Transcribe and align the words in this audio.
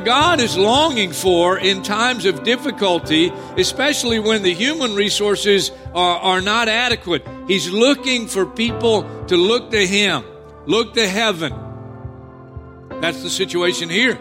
What 0.00 0.06
God 0.06 0.40
is 0.40 0.56
longing 0.56 1.12
for 1.12 1.58
in 1.58 1.82
times 1.82 2.24
of 2.24 2.42
difficulty, 2.42 3.30
especially 3.58 4.18
when 4.18 4.42
the 4.42 4.54
human 4.54 4.94
resources 4.94 5.70
are, 5.94 6.18
are 6.20 6.40
not 6.40 6.68
adequate. 6.68 7.26
He's 7.46 7.70
looking 7.70 8.26
for 8.26 8.46
people 8.46 9.02
to 9.26 9.36
look 9.36 9.70
to 9.72 9.86
Him, 9.86 10.24
look 10.64 10.94
to 10.94 11.06
heaven. 11.06 11.52
That's 13.02 13.22
the 13.22 13.28
situation 13.28 13.90
here. 13.90 14.18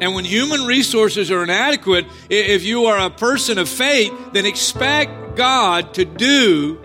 And 0.00 0.14
when 0.14 0.24
human 0.24 0.64
resources 0.64 1.32
are 1.32 1.42
inadequate, 1.42 2.06
if 2.30 2.62
you 2.62 2.86
are 2.86 2.98
a 2.98 3.10
person 3.10 3.58
of 3.58 3.68
faith, 3.68 4.12
then 4.32 4.46
expect 4.46 5.36
God 5.36 5.94
to 5.94 6.04
do 6.04 6.80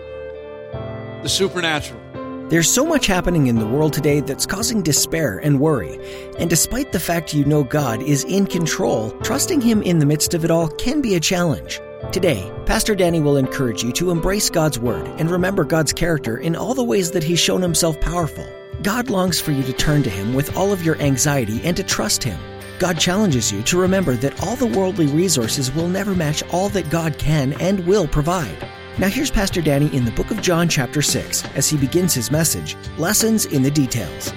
the 1.22 1.28
supernatural. 1.28 2.03
There's 2.50 2.70
so 2.70 2.84
much 2.84 3.06
happening 3.06 3.46
in 3.46 3.58
the 3.58 3.66
world 3.66 3.94
today 3.94 4.20
that's 4.20 4.44
causing 4.44 4.82
despair 4.82 5.38
and 5.38 5.60
worry. 5.60 5.98
And 6.38 6.50
despite 6.50 6.92
the 6.92 7.00
fact 7.00 7.32
you 7.32 7.42
know 7.46 7.64
God 7.64 8.02
is 8.02 8.22
in 8.24 8.46
control, 8.46 9.12
trusting 9.22 9.62
Him 9.62 9.80
in 9.80 9.98
the 9.98 10.04
midst 10.04 10.34
of 10.34 10.44
it 10.44 10.50
all 10.50 10.68
can 10.68 11.00
be 11.00 11.14
a 11.14 11.20
challenge. 11.20 11.80
Today, 12.12 12.52
Pastor 12.66 12.94
Danny 12.94 13.18
will 13.18 13.38
encourage 13.38 13.82
you 13.82 13.92
to 13.92 14.10
embrace 14.10 14.50
God's 14.50 14.78
Word 14.78 15.06
and 15.18 15.30
remember 15.30 15.64
God's 15.64 15.94
character 15.94 16.36
in 16.36 16.54
all 16.54 16.74
the 16.74 16.84
ways 16.84 17.12
that 17.12 17.24
He's 17.24 17.40
shown 17.40 17.62
Himself 17.62 17.98
powerful. 18.02 18.46
God 18.82 19.08
longs 19.08 19.40
for 19.40 19.52
you 19.52 19.62
to 19.62 19.72
turn 19.72 20.02
to 20.02 20.10
Him 20.10 20.34
with 20.34 20.54
all 20.54 20.70
of 20.70 20.84
your 20.84 21.00
anxiety 21.00 21.62
and 21.64 21.74
to 21.78 21.82
trust 21.82 22.22
Him. 22.22 22.38
God 22.78 22.98
challenges 22.98 23.50
you 23.50 23.62
to 23.62 23.80
remember 23.80 24.16
that 24.16 24.42
all 24.42 24.56
the 24.56 24.66
worldly 24.66 25.06
resources 25.06 25.74
will 25.74 25.88
never 25.88 26.14
match 26.14 26.42
all 26.52 26.68
that 26.70 26.90
God 26.90 27.16
can 27.18 27.54
and 27.54 27.86
will 27.86 28.06
provide. 28.06 28.68
Now, 28.96 29.08
here's 29.08 29.30
Pastor 29.30 29.60
Danny 29.60 29.92
in 29.92 30.04
the 30.04 30.12
book 30.12 30.30
of 30.30 30.40
John, 30.40 30.68
chapter 30.68 31.02
6, 31.02 31.44
as 31.56 31.68
he 31.68 31.76
begins 31.76 32.14
his 32.14 32.30
message 32.30 32.76
Lessons 32.96 33.46
in 33.46 33.60
the 33.60 33.70
Details. 33.70 34.32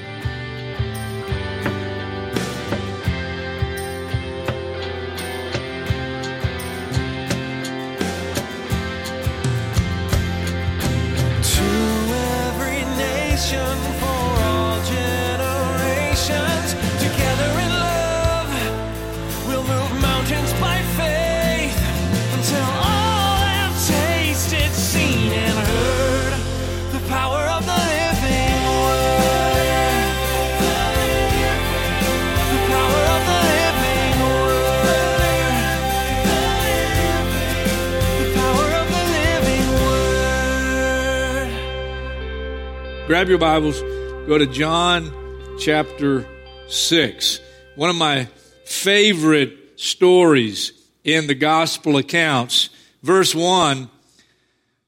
Grab 43.08 43.30
your 43.30 43.38
Bibles, 43.38 43.80
go 44.28 44.38
to 44.38 44.46
John 44.46 45.14
chapter 45.62 46.28
6. 46.68 47.40
One 47.78 47.90
of 47.90 47.96
my 47.96 48.26
favorite 48.66 49.80
stories 49.80 50.74
in 51.06 51.28
the 51.28 51.34
gospel 51.34 51.96
accounts. 51.96 52.70
Verse 53.04 53.34
1 53.34 53.90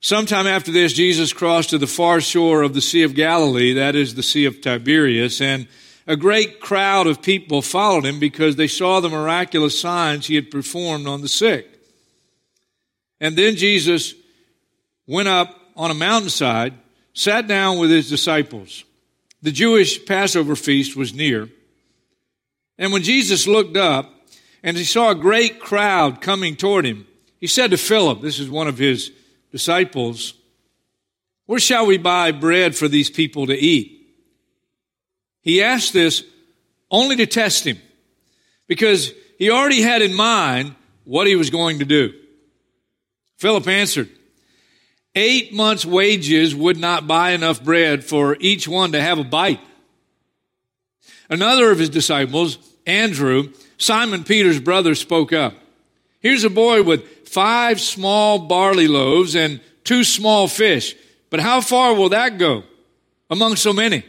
Sometime 0.02 0.48
after 0.48 0.70
this, 0.70 0.92
Jesus 0.92 1.32
crossed 1.32 1.70
to 1.70 1.78
the 1.78 1.88
far 1.88 2.20
shore 2.20 2.62
of 2.62 2.74
the 2.74 2.82
Sea 2.82 3.04
of 3.04 3.16
Galilee, 3.16 3.72
that 3.76 3.96
is 3.96 4.16
the 4.16 4.22
Sea 4.22 4.44
of 4.44 4.60
Tiberias, 4.60 5.40
and 5.40 5.66
a 6.06 6.18
great 6.18 6.60
crowd 6.60 7.08
of 7.08 7.22
people 7.22 7.62
followed 7.62 8.06
him 8.06 8.20
because 8.20 8.58
they 8.58 8.68
saw 8.68 9.00
the 9.00 9.08
miraculous 9.08 9.80
signs 9.80 10.28
he 10.28 10.36
had 10.36 10.52
performed 10.52 11.08
on 11.08 11.22
the 11.22 11.30
sick. 11.30 11.70
And 13.22 13.38
then 13.38 13.56
Jesus 13.56 14.14
went 15.08 15.30
up 15.30 15.58
on 15.78 15.90
a 15.90 15.94
mountainside 15.94 16.74
sat 17.20 17.48
down 17.48 17.78
with 17.78 17.92
his 17.92 18.10
disciples. 18.10 18.86
The 19.42 19.52
Jewish 19.52 20.06
Passover 20.06 20.56
feast 20.56 20.96
was 20.96 21.14
near. 21.14 21.50
And 22.78 22.94
when 22.94 23.04
Jesus 23.04 23.46
looked 23.46 23.76
up 23.76 24.10
and 24.64 24.78
he 24.78 24.86
saw 24.86 25.12
a 25.12 25.16
great 25.16 25.60
crowd 25.60 26.22
coming 26.22 26.56
toward 26.56 26.86
him, 26.86 27.06
he 27.38 27.46
said 27.46 27.72
to 27.72 27.78
Philip, 27.78 28.22
this 28.22 28.40
is 28.40 28.50
one 28.50 28.70
of 28.70 28.78
his 28.78 29.12
disciples, 29.52 30.34
where 31.46 31.60
shall 31.60 31.86
we 31.86 31.98
buy 31.98 32.32
bread 32.32 32.74
for 32.74 32.88
these 32.88 33.10
people 33.10 33.48
to 33.48 33.54
eat? 33.54 34.02
He 35.42 35.62
asked 35.62 35.92
this 35.92 36.24
only 36.90 37.18
to 37.18 37.26
test 37.26 37.66
him 37.68 37.80
because 38.66 39.12
he 39.38 39.52
already 39.52 39.82
had 39.82 40.02
in 40.02 40.14
mind 40.14 40.74
what 41.04 41.28
he 41.28 41.36
was 41.36 41.50
going 41.50 41.80
to 41.80 41.86
do. 41.86 42.14
Philip 43.36 43.68
answered, 43.68 44.10
Eight 45.16 45.54
months' 45.54 45.86
wages 45.86 46.54
would 46.56 46.78
not 46.78 47.08
buy 47.08 47.32
enough 47.32 47.64
bread 47.64 48.04
for 48.04 48.38
each 48.40 48.68
one 48.68 48.92
to 48.92 49.02
have 49.02 49.18
a 49.18 49.24
bite. 49.24 49.60
Another 51.30 51.72
of 51.72 51.80
his 51.80 51.90
disciples, 51.90 52.58
Andrew, 52.86 53.52
Simon 53.78 54.24
Peter's 54.24 54.60
brother, 54.60 54.96
spoke 54.96 55.34
up. 55.34 55.54
Here's 56.20 56.44
a 56.44 56.50
boy 56.50 56.84
with 56.84 57.28
five 57.28 57.80
small 57.80 58.40
barley 58.40 58.88
loaves 58.88 59.36
and 59.36 59.62
two 59.84 60.04
small 60.04 60.48
fish. 60.48 60.96
But 61.30 61.40
how 61.40 61.62
far 61.62 61.94
will 61.94 62.10
that 62.10 62.38
go 62.38 62.64
among 63.30 63.56
so 63.56 63.74
many? 63.74 64.04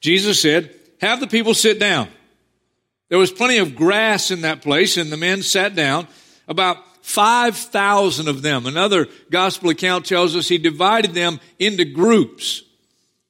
Jesus 0.00 0.40
said, 0.40 0.74
Have 1.00 1.20
the 1.20 1.26
people 1.26 1.54
sit 1.54 1.78
down. 1.78 2.08
There 3.08 3.18
was 3.18 3.30
plenty 3.30 3.58
of 3.58 3.76
grass 3.76 4.30
in 4.30 4.42
that 4.42 4.62
place, 4.62 4.96
and 4.96 5.10
the 5.10 5.16
men 5.16 5.42
sat 5.42 5.74
down. 5.74 6.08
About 6.48 6.78
5,000 7.06 8.26
of 8.26 8.42
them. 8.42 8.66
Another 8.66 9.06
gospel 9.30 9.70
account 9.70 10.04
tells 10.04 10.34
us 10.34 10.48
he 10.48 10.58
divided 10.58 11.14
them 11.14 11.38
into 11.56 11.84
groups. 11.84 12.64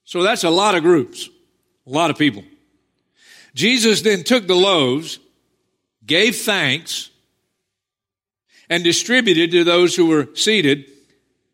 So 0.04 0.22
that's 0.22 0.44
a 0.44 0.50
lot 0.50 0.74
of 0.74 0.82
groups, 0.82 1.28
a 1.86 1.90
lot 1.90 2.08
of 2.08 2.16
people. 2.16 2.42
Jesus 3.54 4.00
then 4.00 4.24
took 4.24 4.46
the 4.46 4.56
loaves, 4.56 5.18
gave 6.06 6.36
thanks, 6.36 7.10
and 8.70 8.82
distributed 8.82 9.50
to 9.50 9.62
those 9.62 9.94
who 9.94 10.06
were 10.06 10.30
seated 10.34 10.86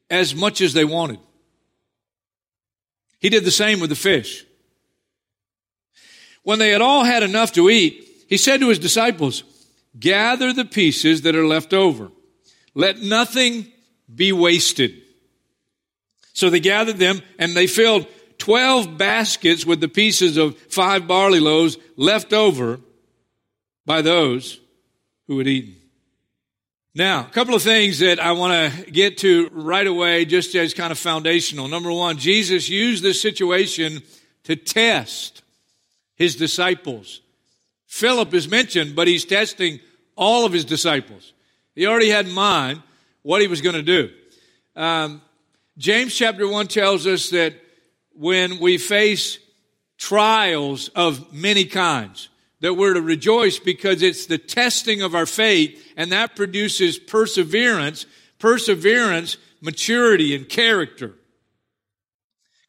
as 0.09 0.33
much 0.33 0.61
as 0.61 0.75
they 0.75 0.85
wanted. 0.85 1.19
He 3.19 3.31
did 3.31 3.45
the 3.45 3.51
same 3.51 3.81
with 3.81 3.91
the 3.91 3.97
fish. 3.97 4.47
When 6.45 6.61
they 6.61 6.71
had 6.71 6.83
all 6.83 7.03
had 7.03 7.25
enough 7.25 7.53
to 7.55 7.69
eat, 7.69 8.09
he 8.29 8.37
said 8.37 8.61
to 8.61 8.69
his 8.69 8.79
disciples, 8.79 9.43
Gather 9.99 10.53
the 10.53 10.65
pieces 10.65 11.23
that 11.23 11.37
are 11.37 11.47
left 11.47 11.75
over. 11.75 12.11
Let 12.75 13.01
nothing 13.01 13.67
be 14.13 14.33
wasted. 14.33 15.03
So 16.33 16.51
they 16.51 16.61
gathered 16.61 16.97
them 16.97 17.21
and 17.39 17.55
they 17.55 17.67
filled 17.67 18.07
12 18.39 18.97
baskets 18.97 19.65
with 19.65 19.81
the 19.81 19.89
pieces 19.89 20.37
of 20.37 20.59
five 20.59 21.07
barley 21.07 21.41
loaves 21.41 21.77
left 21.97 22.33
over 22.33 22.81
by 23.87 24.03
those 24.03 24.61
who 25.27 25.39
had 25.39 25.47
eaten. 25.47 25.77
Now, 26.95 27.21
a 27.21 27.31
couple 27.31 27.55
of 27.55 27.63
things 27.63 28.01
that 28.01 28.21
I 28.21 28.33
want 28.33 28.75
to 28.75 28.91
get 28.91 29.17
to 29.19 29.49
right 29.53 29.87
away, 29.87 30.27
just 30.27 30.55
as 30.55 30.75
kind 30.75 30.93
of 30.93 30.99
foundational. 30.99 31.67
Number 31.67 31.91
one, 31.91 32.19
Jesus 32.19 32.69
used 32.69 33.03
this 33.03 33.21
situation 33.21 34.03
to 34.45 34.57
test 34.57 35.43
his 36.17 36.37
disciples. 36.37 37.22
Philip 37.93 38.33
is 38.33 38.49
mentioned, 38.49 38.97
but 38.97 39.07
he's 39.07 39.27
testing 39.27 39.79
all 40.17 40.47
of 40.47 40.53
his 40.55 40.65
disciples. 40.65 41.35
He 41.75 41.87
already 41.87 42.09
had 42.09 42.27
in 42.27 42.33
mind 42.33 42.83
what 43.21 43.43
he 43.43 43.49
was 43.49 43.61
going 43.61 43.75
to 43.75 43.83
do. 43.83 44.11
Um, 44.75 45.21
James 45.77 46.15
chapter 46.15 46.49
1 46.49 46.69
tells 46.69 47.07
us 47.07 47.29
that 47.31 47.53
when 48.15 48.61
we 48.61 48.79
face 48.79 49.39
trials 49.99 50.89
of 50.97 51.35
many 51.35 51.67
kinds, 51.67 52.31
that 52.61 52.79
we're 52.79 52.95
to 52.95 53.03
rejoice 53.03 53.59
because 53.59 54.01
it's 54.01 54.25
the 54.25 54.39
testing 54.39 55.03
of 55.03 55.15
our 55.15 55.27
faith 55.27 55.93
and 55.95 56.11
that 56.13 56.35
produces 56.35 56.99
perseverance, 56.99 58.07
perseverance, 58.39 59.37
maturity, 59.61 60.35
and 60.35 60.49
character. 60.49 61.15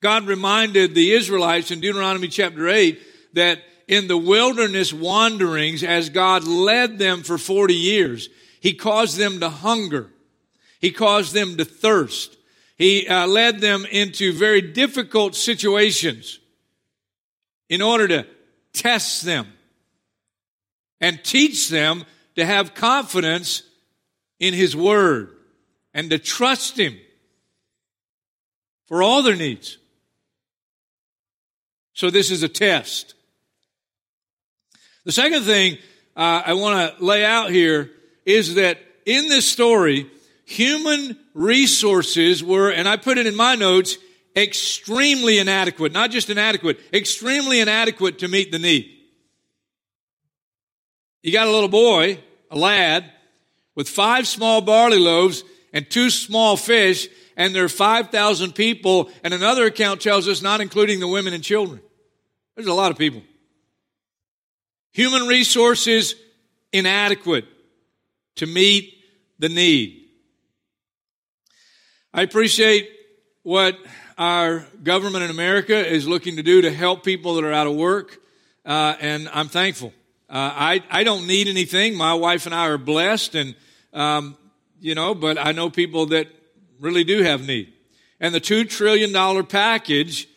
God 0.01 0.25
reminded 0.27 0.93
the 0.93 1.13
Israelites 1.13 1.71
in 1.71 1.79
Deuteronomy 1.79 2.27
chapter 2.27 2.67
8 2.67 2.99
that 3.35 3.59
in 3.88 4.07
the 4.07 4.18
wilderness 4.18 4.94
wanderings, 4.94 5.83
as 5.83 6.09
God 6.09 6.45
led 6.45 6.97
them 6.97 7.24
for 7.24 7.38
40 7.38 7.74
years, 7.74 8.30
He 8.59 8.74
caused 8.74 9.18
them 9.18 9.39
to 9.39 9.50
hunger. 9.50 10.09
He 10.80 10.91
caused 10.91 11.33
them 11.33 11.57
to 11.57 11.65
thirst. 11.65 12.38
He 12.77 13.07
uh, 13.07 13.27
led 13.27 13.62
them 13.62 13.85
into 13.85 14.33
very 14.33 14.62
difficult 14.62 15.35
situations 15.35 16.39
in 17.69 17.81
order 17.81 18.07
to 18.07 18.27
test 18.74 19.24
them 19.24 19.47
and 21.00 21.24
teach 21.24 21.69
them 21.69 22.06
to 22.36 22.45
have 22.45 22.74
confidence 22.74 23.63
in 24.39 24.53
His 24.53 24.75
Word 24.75 25.29
and 25.94 26.09
to 26.09 26.19
trust 26.19 26.77
Him 26.77 26.97
for 28.88 29.01
all 29.01 29.24
their 29.24 29.36
needs. 29.36 29.77
So 31.94 32.09
this 32.09 32.31
is 32.31 32.44
a 32.44 32.50
test. 32.50 33.13
The 35.05 35.11
second 35.11 35.44
thing 35.44 35.77
uh, 36.15 36.44
I 36.45 36.53
want 36.53 36.97
to 36.97 37.03
lay 37.03 37.25
out 37.25 37.51
here 37.51 37.91
is 38.25 38.55
that 38.55 38.77
in 39.05 39.27
this 39.27 39.45
story, 39.45 40.09
human 40.45 41.17
resources 41.33 42.44
were, 42.44 42.71
and 42.71 42.88
I 42.88 42.97
put 42.97 43.17
it 43.17 43.27
in 43.27 43.35
my 43.35 43.55
notes, 43.55 43.97
extremely 44.35 45.39
inadequate. 45.39 45.91
Not 45.91 46.11
just 46.11 46.29
inadequate, 46.29 46.79
extremely 46.94 47.59
inadequate 47.59 48.19
to 48.19 48.27
meet 48.27 48.51
the 48.51 48.59
need. 48.59 48.89
You 51.21 51.31
got 51.31 51.47
a 51.47 51.51
little 51.51 51.69
boy, 51.69 52.19
a 52.50 52.57
lad, 52.57 53.11
with 53.75 53.89
five 53.89 54.27
small 54.27 54.61
barley 54.61 55.00
loaves 55.00 55.44
and 55.73 55.89
two 55.89 56.09
small 56.09 56.55
fish, 56.55 57.07
and 57.35 57.53
there 57.53 57.63
are 57.63 57.69
5,000 57.69 58.53
people, 58.53 59.09
and 59.23 59.33
another 59.33 59.65
account 59.65 60.01
tells 60.01 60.27
us 60.27 60.41
not 60.41 60.61
including 60.61 61.00
the 61.00 61.07
women 61.07 61.33
and 61.33 61.44
children. 61.44 61.81
There's 62.55 62.67
a 62.67 62.73
lot 62.73 62.91
of 62.91 62.97
people. 62.97 63.23
Human 64.93 65.27
resources 65.27 66.13
inadequate 66.71 67.45
to 68.35 68.45
meet 68.45 68.93
the 69.39 69.49
need. 69.49 70.07
I 72.13 72.21
appreciate 72.21 72.89
what 73.41 73.75
our 74.19 74.67
government 74.83 75.23
in 75.23 75.31
America 75.31 75.75
is 75.75 76.07
looking 76.07 76.35
to 76.35 76.43
do 76.43 76.61
to 76.61 76.71
help 76.71 77.03
people 77.03 77.33
that 77.35 77.43
are 77.43 77.51
out 77.51 77.65
of 77.65 77.75
work, 77.75 78.19
uh, 78.65 78.95
and 78.99 79.27
I'm 79.33 79.47
thankful. 79.47 79.93
Uh, 80.29 80.51
I, 80.53 80.83
I 80.91 81.03
don't 81.03 81.25
need 81.25 81.47
anything. 81.47 81.95
My 81.95 82.13
wife 82.13 82.45
and 82.45 82.53
I 82.53 82.67
are 82.67 82.77
blessed, 82.77 83.33
and 83.33 83.55
um, 83.93 84.37
you 84.79 84.93
know, 84.93 85.15
but 85.15 85.39
I 85.39 85.53
know 85.53 85.71
people 85.71 86.05
that 86.07 86.27
really 86.79 87.03
do 87.03 87.23
have 87.23 87.47
need. 87.47 87.73
And 88.19 88.33
the 88.33 88.41
$2 88.41 88.69
trillion 88.69 89.45
package 89.47 90.27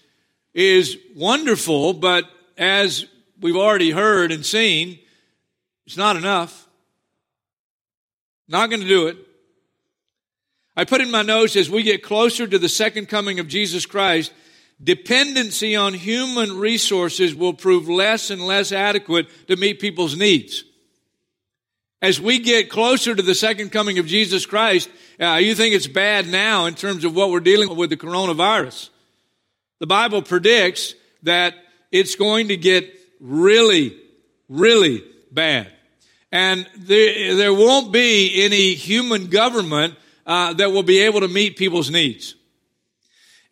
is 0.54 0.96
wonderful, 1.14 1.92
but 1.92 2.24
as 2.56 3.04
we've 3.40 3.56
already 3.56 3.90
heard 3.90 4.32
and 4.32 4.44
seen, 4.44 4.98
it's 5.86 5.96
not 5.96 6.16
enough. 6.16 6.66
Not 8.48 8.70
going 8.70 8.82
to 8.82 8.88
do 8.88 9.08
it. 9.08 9.16
I 10.76 10.84
put 10.84 11.00
in 11.00 11.10
my 11.10 11.22
notes 11.22 11.56
as 11.56 11.70
we 11.70 11.82
get 11.82 12.02
closer 12.02 12.46
to 12.46 12.58
the 12.58 12.68
second 12.68 13.06
coming 13.08 13.38
of 13.38 13.48
Jesus 13.48 13.86
Christ, 13.86 14.32
dependency 14.82 15.74
on 15.74 15.94
human 15.94 16.58
resources 16.58 17.34
will 17.34 17.54
prove 17.54 17.88
less 17.88 18.30
and 18.30 18.42
less 18.42 18.72
adequate 18.72 19.28
to 19.48 19.56
meet 19.56 19.80
people's 19.80 20.16
needs. 20.16 20.64
As 22.02 22.20
we 22.20 22.38
get 22.38 22.68
closer 22.68 23.14
to 23.14 23.22
the 23.22 23.34
second 23.34 23.72
coming 23.72 23.98
of 23.98 24.06
Jesus 24.06 24.44
Christ, 24.44 24.90
uh, 25.18 25.36
you 25.36 25.54
think 25.54 25.74
it's 25.74 25.86
bad 25.86 26.28
now 26.28 26.66
in 26.66 26.74
terms 26.74 27.04
of 27.04 27.16
what 27.16 27.30
we're 27.30 27.40
dealing 27.40 27.74
with 27.74 27.88
the 27.88 27.96
coronavirus. 27.96 28.90
The 29.80 29.86
Bible 29.86 30.20
predicts 30.20 30.94
that 31.22 31.54
it's 31.90 32.14
going 32.14 32.48
to 32.48 32.56
get 32.56 32.95
really, 33.20 33.96
really 34.48 35.02
bad. 35.30 35.72
And 36.32 36.68
there, 36.76 37.34
there 37.34 37.54
won't 37.54 37.92
be 37.92 38.44
any 38.44 38.74
human 38.74 39.28
government 39.28 39.94
uh, 40.26 40.52
that 40.54 40.72
will 40.72 40.82
be 40.82 41.00
able 41.00 41.20
to 41.20 41.28
meet 41.28 41.56
people's 41.56 41.90
needs. 41.90 42.34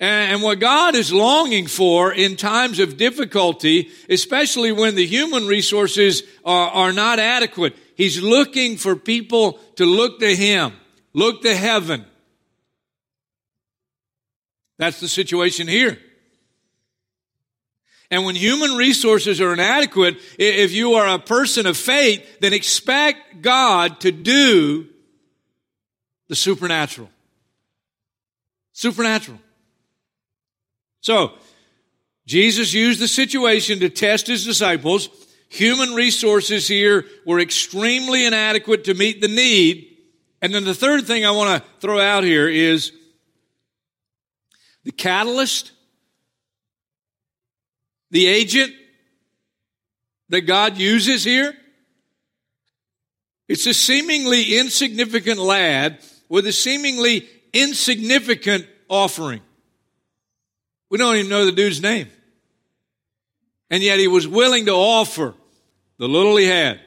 And, 0.00 0.42
what 0.42 0.58
God 0.58 0.96
is 0.96 1.12
longing 1.12 1.66
for 1.66 2.12
in 2.12 2.36
times 2.36 2.78
of 2.78 2.96
difficulty, 2.96 3.90
especially 4.10 4.72
when 4.72 4.96
the 4.96 5.06
human 5.06 5.46
resources 5.46 6.24
are, 6.44 6.68
are 6.70 6.92
not 6.92 7.18
adequate, 7.18 7.76
He's 7.96 8.20
looking 8.20 8.76
for 8.76 8.96
people 8.96 9.52
to 9.76 9.86
look 9.86 10.18
to 10.18 10.34
Him, 10.34 10.72
look 11.12 11.42
to 11.42 11.54
heaven. 11.54 12.04
That's 14.78 14.98
the 14.98 15.08
situation 15.08 15.68
here. 15.68 15.98
And 18.14 18.24
when 18.24 18.36
human 18.36 18.76
resources 18.76 19.40
are 19.40 19.52
inadequate, 19.52 20.18
if 20.38 20.70
you 20.70 20.94
are 20.94 21.08
a 21.08 21.18
person 21.18 21.66
of 21.66 21.76
faith, 21.76 22.24
then 22.38 22.52
expect 22.52 23.42
God 23.42 23.98
to 24.02 24.12
do 24.12 24.86
the 26.28 26.36
supernatural. 26.36 27.10
Supernatural. 28.72 29.40
So, 31.00 31.32
Jesus 32.24 32.72
used 32.72 33.00
the 33.00 33.08
situation 33.08 33.80
to 33.80 33.88
test 33.88 34.28
his 34.28 34.44
disciples. 34.44 35.08
Human 35.48 35.94
resources 35.94 36.68
here 36.68 37.06
were 37.26 37.40
extremely 37.40 38.26
inadequate 38.26 38.84
to 38.84 38.94
meet 38.94 39.22
the 39.22 39.26
need. 39.26 39.88
And 40.40 40.54
then 40.54 40.62
the 40.62 40.72
third 40.72 41.04
thing 41.04 41.26
I 41.26 41.32
want 41.32 41.60
to 41.60 41.68
throw 41.80 41.98
out 41.98 42.22
here 42.22 42.48
is 42.48 42.92
the 44.84 44.92
catalyst, 44.92 45.72
the 48.14 48.28
agent 48.28 48.72
that 50.28 50.42
God 50.42 50.78
uses 50.78 51.24
here. 51.24 51.52
It's 53.48 53.66
a 53.66 53.74
seemingly 53.74 54.56
insignificant 54.56 55.40
lad 55.40 55.98
with 56.28 56.46
a 56.46 56.52
seemingly 56.52 57.28
insignificant 57.52 58.68
offering. 58.88 59.40
We 60.90 60.98
don't 60.98 61.16
even 61.16 61.28
know 61.28 61.44
the 61.44 61.50
dude's 61.50 61.82
name. 61.82 62.08
And 63.68 63.82
yet 63.82 63.98
he 63.98 64.06
was 64.06 64.28
willing 64.28 64.66
to 64.66 64.72
offer 64.72 65.34
the 65.98 66.06
little 66.06 66.36
he 66.36 66.46
had. 66.46 66.78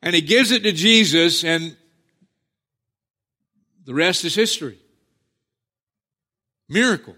And 0.00 0.14
he 0.14 0.22
gives 0.22 0.50
it 0.50 0.62
to 0.62 0.72
Jesus, 0.72 1.44
and 1.44 1.76
the 3.84 3.92
rest 3.92 4.24
is 4.24 4.34
history. 4.34 4.78
Miracle. 6.70 7.16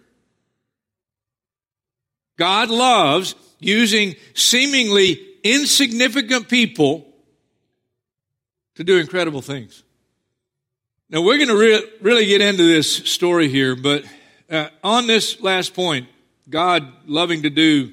God 2.36 2.70
loves 2.70 3.34
using 3.60 4.16
seemingly 4.34 5.20
insignificant 5.42 6.48
people 6.48 7.06
to 8.74 8.84
do 8.84 8.98
incredible 8.98 9.42
things. 9.42 9.82
Now, 11.10 11.22
we're 11.22 11.36
going 11.36 11.48
to 11.48 11.56
re- 11.56 11.88
really 12.00 12.26
get 12.26 12.40
into 12.40 12.64
this 12.64 12.92
story 12.92 13.48
here, 13.48 13.76
but 13.76 14.04
uh, 14.50 14.68
on 14.82 15.06
this 15.06 15.40
last 15.40 15.74
point, 15.74 16.08
God 16.48 16.90
loving 17.06 17.42
to 17.42 17.50
do 17.50 17.92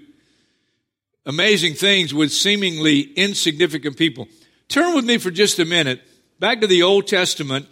amazing 1.25 1.75
things 1.75 2.13
with 2.13 2.31
seemingly 2.31 3.01
insignificant 3.01 3.97
people. 3.97 4.27
Turn 4.67 4.95
with 4.95 5.05
me 5.05 5.17
for 5.17 5.29
just 5.29 5.59
a 5.59 5.65
minute 5.65 6.01
back 6.39 6.61
to 6.61 6.67
the 6.67 6.81
Old 6.81 7.07
Testament, 7.07 7.67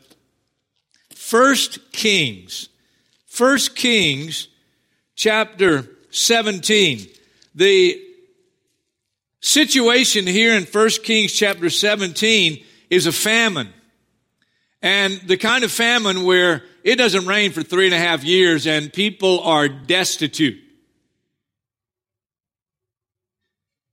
First 1.15 1.91
Kings. 1.91 2.69
First 3.25 3.75
Kings 3.75 4.47
chapter 5.15 5.87
17. 6.11 7.07
The 7.55 8.01
situation 9.41 10.27
here 10.27 10.53
in 10.53 10.65
First 10.65 11.03
Kings 11.03 11.31
chapter 11.31 11.69
17 11.69 12.63
is 12.89 13.07
a 13.07 13.11
famine. 13.11 13.73
And 14.81 15.13
the 15.25 15.37
kind 15.37 15.63
of 15.63 15.71
famine 15.71 16.23
where 16.23 16.63
it 16.83 16.95
doesn't 16.95 17.27
rain 17.27 17.51
for 17.51 17.63
three 17.63 17.85
and 17.85 17.93
a 17.93 17.99
half 17.99 18.23
years 18.23 18.65
and 18.65 18.91
people 18.91 19.41
are 19.41 19.67
destitute. 19.67 20.59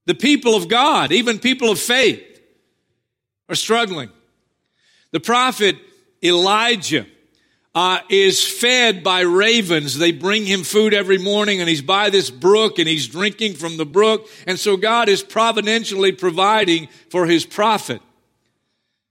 The 0.07 0.15
people 0.15 0.55
of 0.55 0.69
God, 0.69 1.11
even 1.11 1.41
people 1.41 1.71
of 1.71 1.81
faith, 1.81 2.23
are 3.49 3.57
struggling. 3.57 4.11
The 5.11 5.21
prophet 5.21 5.77
Elijah 6.23 7.07
uh, 7.77 8.01
is 8.09 8.43
fed 8.43 9.05
by 9.05 9.21
ravens. 9.21 9.99
They 9.99 10.11
bring 10.11 10.47
him 10.47 10.65
food 10.65 10.95
every 10.95 11.19
morning, 11.19 11.61
and 11.61 11.69
he's 11.69 11.83
by 11.83 12.09
this 12.09 12.31
brook, 12.31 12.79
and 12.79 12.89
he's 12.89 13.07
drinking 13.07 13.53
from 13.53 13.77
the 13.77 13.85
brook. 13.85 14.27
And 14.47 14.59
so 14.59 14.79
God 14.79 15.11
is 15.11 15.23
providentially 15.23 16.13
providing 16.13 16.89
for 17.11 17.27
his 17.27 17.45
prophet. 17.45 18.01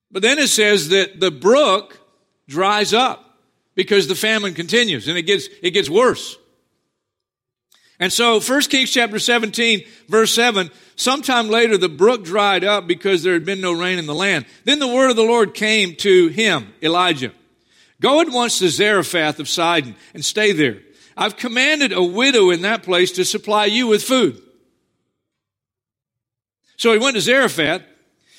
But 0.09 0.23
then 0.23 0.39
it 0.39 0.47
says 0.47 0.89
that 0.89 1.19
the 1.19 1.29
brook 1.29 1.99
dries 2.47 2.91
up 2.91 3.37
because 3.75 4.07
the 4.07 4.15
famine 4.15 4.55
continues 4.55 5.07
and 5.07 5.17
it 5.17 5.23
gets, 5.23 5.47
it 5.61 5.71
gets 5.71 5.89
worse. 5.89 6.37
And 7.99 8.11
so 8.11 8.39
1 8.39 8.61
Kings 8.61 8.91
chapter 8.91 9.19
17 9.19 9.85
verse 10.07 10.33
7, 10.33 10.71
sometime 10.95 11.49
later 11.49 11.77
the 11.77 11.89
brook 11.89 12.23
dried 12.23 12.63
up 12.63 12.87
because 12.87 13.23
there 13.23 13.33
had 13.33 13.45
been 13.45 13.61
no 13.61 13.73
rain 13.73 13.99
in 13.99 14.05
the 14.05 14.15
land. 14.15 14.45
Then 14.63 14.79
the 14.79 14.87
word 14.87 15.09
of 15.09 15.15
the 15.15 15.23
Lord 15.23 15.53
came 15.53 15.95
to 15.97 16.29
him, 16.29 16.73
Elijah. 16.81 17.31
Go 18.01 18.21
at 18.21 18.29
once 18.29 18.59
to 18.59 18.69
Zarephath 18.69 19.39
of 19.39 19.47
Sidon 19.47 19.95
and 20.13 20.23
stay 20.23 20.51
there. 20.51 20.81
I've 21.17 21.37
commanded 21.37 21.93
a 21.93 22.03
widow 22.03 22.49
in 22.49 22.61
that 22.63 22.83
place 22.83 23.13
to 23.13 23.25
supply 23.25 23.65
you 23.65 23.87
with 23.87 24.03
food. 24.03 24.41
So 26.77 26.91
he 26.91 26.99
went 26.99 27.15
to 27.15 27.21
Zarephath. 27.21 27.83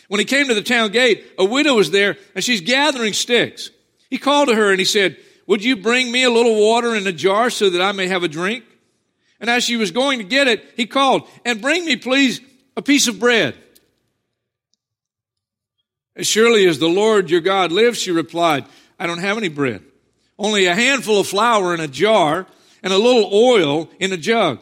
When 0.08 0.20
he 0.20 0.24
came 0.24 0.48
to 0.48 0.54
the 0.54 0.62
town 0.62 0.92
gate, 0.92 1.24
a 1.38 1.44
widow 1.44 1.74
was 1.74 1.90
there 1.90 2.16
and 2.34 2.44
she's 2.44 2.60
gathering 2.60 3.12
sticks. 3.12 3.70
He 4.10 4.18
called 4.18 4.48
to 4.48 4.54
her 4.54 4.70
and 4.70 4.78
he 4.78 4.84
said, 4.84 5.16
Would 5.46 5.64
you 5.64 5.76
bring 5.76 6.12
me 6.12 6.22
a 6.22 6.30
little 6.30 6.60
water 6.60 6.94
in 6.94 7.06
a 7.06 7.12
jar 7.12 7.50
so 7.50 7.70
that 7.70 7.82
I 7.82 7.92
may 7.92 8.06
have 8.06 8.22
a 8.22 8.28
drink? 8.28 8.64
And 9.40 9.50
as 9.50 9.64
she 9.64 9.76
was 9.76 9.90
going 9.90 10.18
to 10.18 10.24
get 10.24 10.48
it, 10.48 10.64
he 10.76 10.86
called, 10.86 11.28
And 11.44 11.60
bring 11.60 11.84
me, 11.84 11.96
please, 11.96 12.40
a 12.76 12.82
piece 12.82 13.08
of 13.08 13.18
bread. 13.18 13.56
As 16.14 16.26
surely 16.26 16.66
as 16.66 16.78
the 16.78 16.88
Lord 16.88 17.30
your 17.30 17.42
God 17.42 17.72
lives, 17.72 18.00
she 18.00 18.10
replied, 18.10 18.64
I 18.98 19.06
don't 19.06 19.18
have 19.18 19.36
any 19.36 19.48
bread. 19.48 19.82
Only 20.38 20.66
a 20.66 20.74
handful 20.74 21.20
of 21.20 21.26
flour 21.26 21.74
in 21.74 21.80
a 21.80 21.88
jar 21.88 22.46
and 22.82 22.92
a 22.92 22.98
little 22.98 23.30
oil 23.32 23.90
in 23.98 24.12
a 24.12 24.16
jug. 24.16 24.60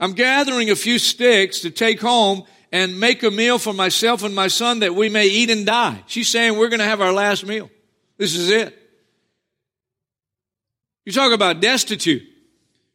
I'm 0.00 0.12
gathering 0.12 0.70
a 0.70 0.76
few 0.76 0.98
sticks 0.98 1.60
to 1.60 1.70
take 1.70 2.00
home 2.00 2.44
and 2.72 2.98
make 2.98 3.22
a 3.22 3.30
meal 3.30 3.58
for 3.58 3.72
myself 3.72 4.22
and 4.24 4.34
my 4.34 4.48
son 4.48 4.80
that 4.80 4.94
we 4.94 5.08
may 5.08 5.28
eat 5.28 5.50
and 5.50 5.64
die. 5.64 6.02
She's 6.06 6.28
saying 6.28 6.58
we're 6.58 6.68
going 6.68 6.80
to 6.80 6.86
have 6.86 7.00
our 7.00 7.12
last 7.12 7.46
meal. 7.46 7.70
This 8.16 8.34
is 8.34 8.50
it. 8.50 8.76
You 11.04 11.12
talk 11.12 11.32
about 11.32 11.60
destitute. 11.60 12.22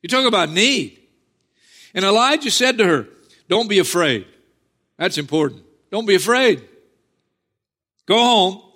You 0.02 0.10
talk 0.10 0.26
about 0.26 0.50
need. 0.50 1.00
And 1.94 2.04
Elijah 2.04 2.52
said 2.52 2.78
to 2.80 2.86
her, 2.86 3.08
Don't 3.48 3.70
be 3.70 3.80
afraid. 3.80 4.28
That's 4.98 5.18
important. 5.18 5.64
Don't 5.92 6.06
be 6.06 6.16
afraid. 6.16 6.68
Go 8.06 8.18
home 8.18 8.69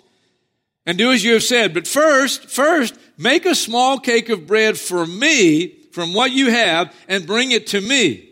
and 0.86 0.98
do 0.98 1.12
as 1.12 1.24
you 1.24 1.34
have 1.34 1.42
said. 1.42 1.74
But 1.74 1.88
first, 1.88 2.46
first, 2.50 2.98
make 3.16 3.46
a 3.46 3.54
small 3.54 3.98
cake 3.98 4.28
of 4.28 4.46
bread 4.46 4.78
for 4.78 5.06
me 5.06 5.68
from 5.92 6.12
what 6.12 6.32
you 6.32 6.50
have 6.50 6.94
and 7.08 7.26
bring 7.26 7.52
it 7.52 7.68
to 7.68 7.80
me. 7.80 8.30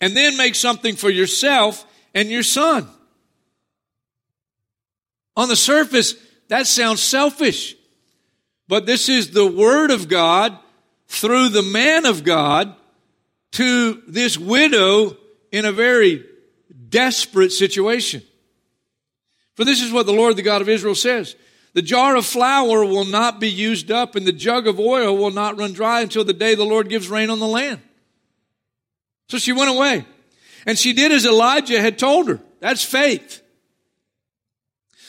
And 0.00 0.16
then 0.16 0.36
make 0.36 0.54
something 0.54 0.96
for 0.96 1.10
yourself 1.10 1.86
and 2.14 2.28
your 2.28 2.42
son. 2.42 2.88
On 5.36 5.48
the 5.48 5.56
surface, 5.56 6.14
that 6.48 6.66
sounds 6.66 7.02
selfish. 7.02 7.74
But 8.68 8.86
this 8.86 9.08
is 9.08 9.30
the 9.30 9.46
word 9.46 9.90
of 9.90 10.08
God 10.08 10.58
through 11.08 11.50
the 11.50 11.62
man 11.62 12.06
of 12.06 12.24
God 12.24 12.74
to 13.52 14.02
this 14.06 14.38
widow 14.38 15.16
in 15.52 15.64
a 15.64 15.72
very 15.72 16.24
desperate 16.88 17.52
situation. 17.52 18.22
For 19.54 19.64
this 19.64 19.80
is 19.80 19.92
what 19.92 20.06
the 20.06 20.12
Lord, 20.12 20.36
the 20.36 20.42
God 20.42 20.62
of 20.62 20.68
Israel 20.68 20.94
says. 20.94 21.36
The 21.74 21.82
jar 21.82 22.14
of 22.16 22.24
flour 22.24 22.84
will 22.84 23.04
not 23.04 23.40
be 23.40 23.50
used 23.50 23.90
up, 23.90 24.14
and 24.14 24.24
the 24.24 24.32
jug 24.32 24.68
of 24.68 24.78
oil 24.78 25.16
will 25.16 25.32
not 25.32 25.58
run 25.58 25.72
dry 25.72 26.00
until 26.00 26.24
the 26.24 26.32
day 26.32 26.54
the 26.54 26.64
Lord 26.64 26.88
gives 26.88 27.08
rain 27.08 27.30
on 27.30 27.40
the 27.40 27.48
land. 27.48 27.80
So 29.28 29.38
she 29.38 29.52
went 29.52 29.70
away. 29.70 30.06
And 30.66 30.78
she 30.78 30.92
did 30.92 31.10
as 31.10 31.26
Elijah 31.26 31.80
had 31.80 31.98
told 31.98 32.28
her. 32.28 32.40
That's 32.60 32.84
faith. 32.84 33.42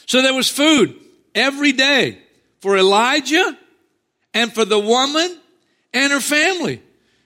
So 0.07 0.21
there 0.21 0.33
was 0.33 0.49
food 0.49 0.99
every 1.33 1.71
day 1.71 2.19
for 2.59 2.77
Elijah 2.77 3.57
and 4.33 4.51
for 4.51 4.65
the 4.65 4.79
woman 4.79 5.39
and 5.93 6.11
her 6.11 6.19
family. 6.19 6.81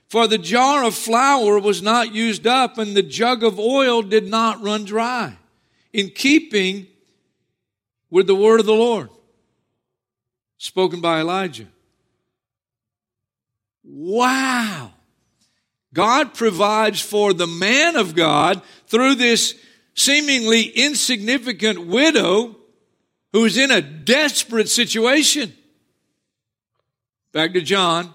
For 0.10 0.27
the 0.27 0.38
jar 0.38 0.84
of 0.84 0.96
flour 0.96 1.60
was 1.60 1.81
not 1.81 2.13
used 2.13 2.46
up 2.46 2.77
and 2.77 2.96
the 2.96 3.03
jug 3.03 3.43
of 3.43 3.60
oil 3.60 4.01
did 4.01 4.27
not 4.27 4.62
run 4.62 4.84
dry. 4.84 5.38
In 5.93 6.10
keeping 6.10 6.88
with 8.10 8.27
the 8.27 8.36
word 8.36 8.60
of 8.60 8.65
the 8.65 8.74
Lord 8.74 9.10
spoken 10.59 11.01
by 11.01 11.21
Elijah. 11.21 11.67
Wow. 13.83 14.91
God 15.91 16.35
provides 16.35 17.01
for 17.01 17.33
the 17.33 17.47
man 17.47 17.95
of 17.95 18.13
God 18.13 18.61
through 18.85 19.15
this 19.15 19.55
seemingly 19.95 20.63
insignificant 20.63 21.87
widow 21.87 22.55
who's 23.33 23.57
in 23.57 23.71
a 23.71 23.81
desperate 23.81 24.69
situation. 24.69 25.51
Back 27.31 27.53
to 27.53 27.61
John 27.61 28.13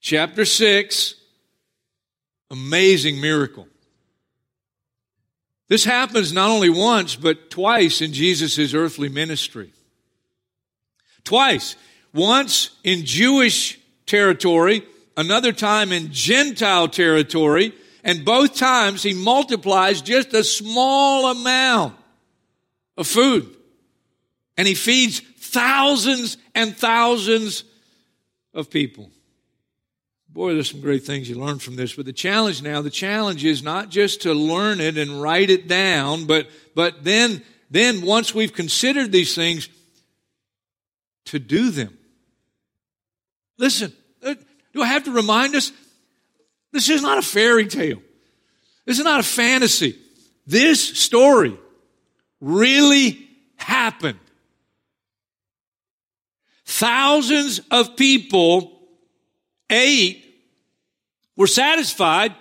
chapter 0.00 0.44
6. 0.44 1.14
Amazing 2.50 3.20
miracle. 3.20 3.68
This 5.68 5.84
happens 5.84 6.32
not 6.32 6.50
only 6.50 6.70
once, 6.70 7.14
but 7.14 7.50
twice 7.50 8.00
in 8.00 8.12
Jesus' 8.12 8.74
earthly 8.74 9.08
ministry. 9.08 9.72
Twice. 11.24 11.76
Once 12.12 12.70
in 12.82 13.04
Jewish 13.04 13.78
territory, 14.06 14.82
another 15.16 15.52
time 15.52 15.92
in 15.92 16.12
Gentile 16.12 16.88
territory, 16.88 17.72
and 18.02 18.24
both 18.24 18.56
times 18.56 19.02
he 19.02 19.14
multiplies 19.14 20.02
just 20.02 20.32
a 20.34 20.42
small 20.42 21.30
amount 21.30 21.94
of 22.96 23.06
food. 23.06 23.54
And 24.56 24.66
he 24.66 24.74
feeds 24.74 25.20
thousands 25.20 26.36
and 26.54 26.76
thousands 26.76 27.64
of 28.52 28.70
people. 28.70 29.10
Boy, 30.28 30.54
there's 30.54 30.70
some 30.70 30.80
great 30.80 31.04
things 31.04 31.28
you 31.28 31.38
learn 31.38 31.58
from 31.58 31.76
this. 31.76 31.94
But 31.94 32.06
the 32.06 32.12
challenge 32.12 32.62
now, 32.62 32.82
the 32.82 32.90
challenge 32.90 33.44
is 33.44 33.62
not 33.62 33.88
just 33.88 34.22
to 34.22 34.32
learn 34.32 34.80
it 34.80 34.96
and 34.96 35.20
write 35.20 35.50
it 35.50 35.66
down, 35.66 36.26
but, 36.26 36.48
but 36.74 37.02
then, 37.02 37.42
then 37.70 38.02
once 38.02 38.34
we've 38.34 38.52
considered 38.52 39.10
these 39.10 39.34
things, 39.34 39.68
to 41.30 41.38
do 41.38 41.70
them. 41.70 41.96
Listen, 43.56 43.92
uh, 44.24 44.34
do 44.72 44.82
I 44.82 44.86
have 44.86 45.04
to 45.04 45.12
remind 45.12 45.54
us? 45.54 45.70
This 46.72 46.88
is 46.88 47.02
not 47.02 47.18
a 47.18 47.22
fairy 47.22 47.68
tale. 47.68 48.02
This 48.84 48.98
is 48.98 49.04
not 49.04 49.20
a 49.20 49.24
fantasy. 49.24 49.96
This 50.44 50.98
story 50.98 51.56
really 52.40 53.28
happened. 53.56 54.18
Thousands 56.64 57.60
of 57.70 57.94
people 57.94 58.80
ate, 59.68 60.24
were 61.36 61.46
satisfied, 61.46 62.34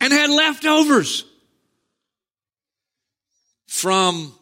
and 0.00 0.12
had 0.12 0.30
leftovers 0.30 1.24
from 3.68 4.32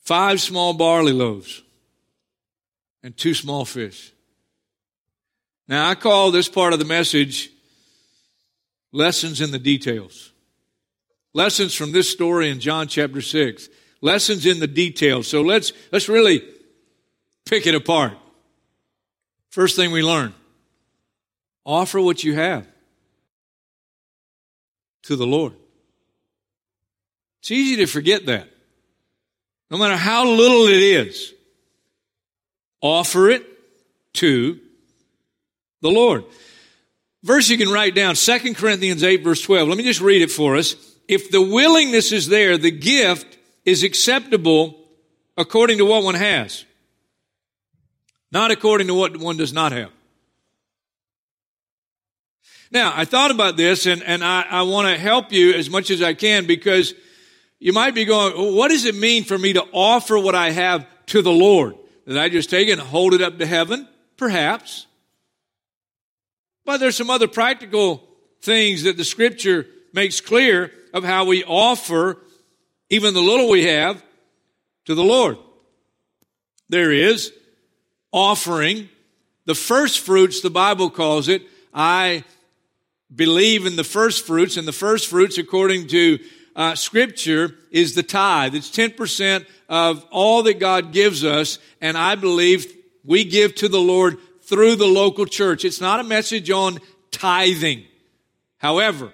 five 0.00 0.40
small 0.40 0.72
barley 0.72 1.12
loaves 1.12 1.63
and 3.04 3.14
two 3.16 3.34
small 3.34 3.66
fish. 3.66 4.12
Now, 5.68 5.88
I 5.88 5.94
call 5.94 6.30
this 6.30 6.48
part 6.48 6.72
of 6.72 6.78
the 6.78 6.84
message 6.84 7.50
lessons 8.92 9.40
in 9.40 9.50
the 9.50 9.58
details. 9.58 10.32
Lessons 11.34 11.74
from 11.74 11.92
this 11.92 12.10
story 12.10 12.48
in 12.48 12.60
John 12.60 12.88
chapter 12.88 13.20
6. 13.20 13.68
Lessons 14.00 14.46
in 14.46 14.58
the 14.58 14.66
details. 14.66 15.28
So 15.28 15.42
let's, 15.42 15.72
let's 15.92 16.08
really 16.08 16.42
pick 17.44 17.66
it 17.66 17.74
apart. 17.74 18.14
First 19.50 19.76
thing 19.76 19.92
we 19.92 20.02
learn 20.02 20.34
offer 21.66 22.00
what 22.00 22.24
you 22.24 22.34
have 22.34 22.66
to 25.02 25.16
the 25.16 25.26
Lord. 25.26 25.54
It's 27.40 27.50
easy 27.50 27.76
to 27.76 27.86
forget 27.86 28.26
that. 28.26 28.48
No 29.70 29.78
matter 29.78 29.96
how 29.96 30.26
little 30.26 30.66
it 30.66 30.82
is, 30.82 31.34
offer 32.84 33.30
it 33.30 33.44
to 34.12 34.60
the 35.80 35.90
Lord. 35.90 36.24
Verse 37.24 37.48
you 37.48 37.56
can 37.56 37.70
write 37.70 37.94
down, 37.94 38.14
2 38.14 38.54
Corinthians 38.54 39.02
8 39.02 39.24
verse 39.24 39.40
12. 39.40 39.66
Let 39.66 39.78
me 39.78 39.84
just 39.84 40.02
read 40.02 40.20
it 40.20 40.30
for 40.30 40.56
us. 40.56 40.76
If 41.08 41.30
the 41.30 41.40
willingness 41.40 42.12
is 42.12 42.28
there, 42.28 42.58
the 42.58 42.70
gift 42.70 43.38
is 43.64 43.82
acceptable 43.82 44.78
according 45.36 45.78
to 45.78 45.86
what 45.86 46.04
one 46.04 46.14
has. 46.14 46.64
Not 48.30 48.50
according 48.50 48.88
to 48.88 48.94
what 48.94 49.16
one 49.16 49.38
does 49.38 49.52
not 49.52 49.72
have. 49.72 49.90
Now, 52.70 52.92
I 52.94 53.04
thought 53.04 53.30
about 53.30 53.56
this 53.56 53.86
and, 53.86 54.02
and 54.02 54.22
I, 54.22 54.42
I 54.42 54.62
want 54.62 54.88
to 54.88 54.98
help 54.98 55.32
you 55.32 55.54
as 55.54 55.70
much 55.70 55.90
as 55.90 56.02
I 56.02 56.12
can 56.12 56.46
because 56.46 56.92
you 57.58 57.72
might 57.72 57.94
be 57.94 58.04
going, 58.04 58.36
well, 58.36 58.52
what 58.52 58.68
does 58.68 58.84
it 58.84 58.94
mean 58.94 59.24
for 59.24 59.38
me 59.38 59.54
to 59.54 59.64
offer 59.72 60.18
what 60.18 60.34
I 60.34 60.50
have 60.50 60.86
to 61.06 61.22
the 61.22 61.32
Lord? 61.32 61.76
Did 62.06 62.18
I 62.18 62.28
just 62.28 62.50
take 62.50 62.68
and 62.68 62.80
hold 62.80 63.14
it 63.14 63.22
up 63.22 63.38
to 63.38 63.46
heaven? 63.46 63.88
Perhaps. 64.16 64.86
But 66.64 66.78
there's 66.78 66.96
some 66.96 67.10
other 67.10 67.28
practical 67.28 68.02
things 68.42 68.82
that 68.82 68.96
the 68.96 69.04
scripture 69.04 69.66
makes 69.92 70.20
clear 70.20 70.70
of 70.92 71.04
how 71.04 71.24
we 71.24 71.44
offer 71.44 72.18
even 72.90 73.14
the 73.14 73.20
little 73.20 73.48
we 73.48 73.64
have 73.64 74.02
to 74.84 74.94
the 74.94 75.04
Lord. 75.04 75.38
There 76.68 76.92
is 76.92 77.32
offering 78.12 78.88
the 79.46 79.54
first 79.54 80.00
fruits, 80.00 80.40
the 80.40 80.50
Bible 80.50 80.90
calls 80.90 81.28
it. 81.28 81.42
I 81.72 82.24
believe 83.14 83.66
in 83.66 83.76
the 83.76 83.84
first 83.84 84.26
fruits, 84.26 84.56
and 84.56 84.66
the 84.66 84.72
first 84.72 85.08
fruits, 85.08 85.38
according 85.38 85.88
to 85.88 86.18
uh, 86.56 86.74
scripture, 86.74 87.54
is 87.70 87.94
the 87.94 88.02
tithe. 88.02 88.54
It's 88.54 88.70
10% 88.70 89.46
of 89.68 90.04
all 90.10 90.42
that 90.44 90.58
God 90.58 90.92
gives 90.92 91.24
us, 91.24 91.58
and 91.80 91.98
I 91.98 92.14
believe 92.14 92.72
we 93.04 93.24
give 93.24 93.54
to 93.56 93.68
the 93.68 93.80
Lord 93.80 94.18
through 94.42 94.76
the 94.76 94.86
local 94.86 95.26
church. 95.26 95.64
It's 95.64 95.80
not 95.80 96.00
a 96.00 96.04
message 96.04 96.50
on 96.50 96.78
tithing. 97.10 97.84
However, 98.58 99.12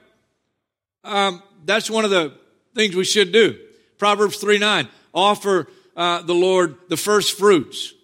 um, 1.04 1.42
that's 1.64 1.90
one 1.90 2.04
of 2.04 2.10
the 2.10 2.34
things 2.74 2.94
we 2.94 3.04
should 3.04 3.32
do. 3.32 3.58
Proverbs 3.98 4.36
3 4.38 4.58
9, 4.58 4.88
offer 5.14 5.66
uh, 5.96 6.22
the 6.22 6.34
Lord 6.34 6.76
the 6.88 6.96
first 6.96 7.38
fruits. 7.38 7.94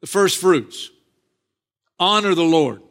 The 0.00 0.06
first 0.06 0.38
fruits. 0.38 0.90
Honor 1.98 2.34
the 2.34 2.42
Lord 2.42 2.82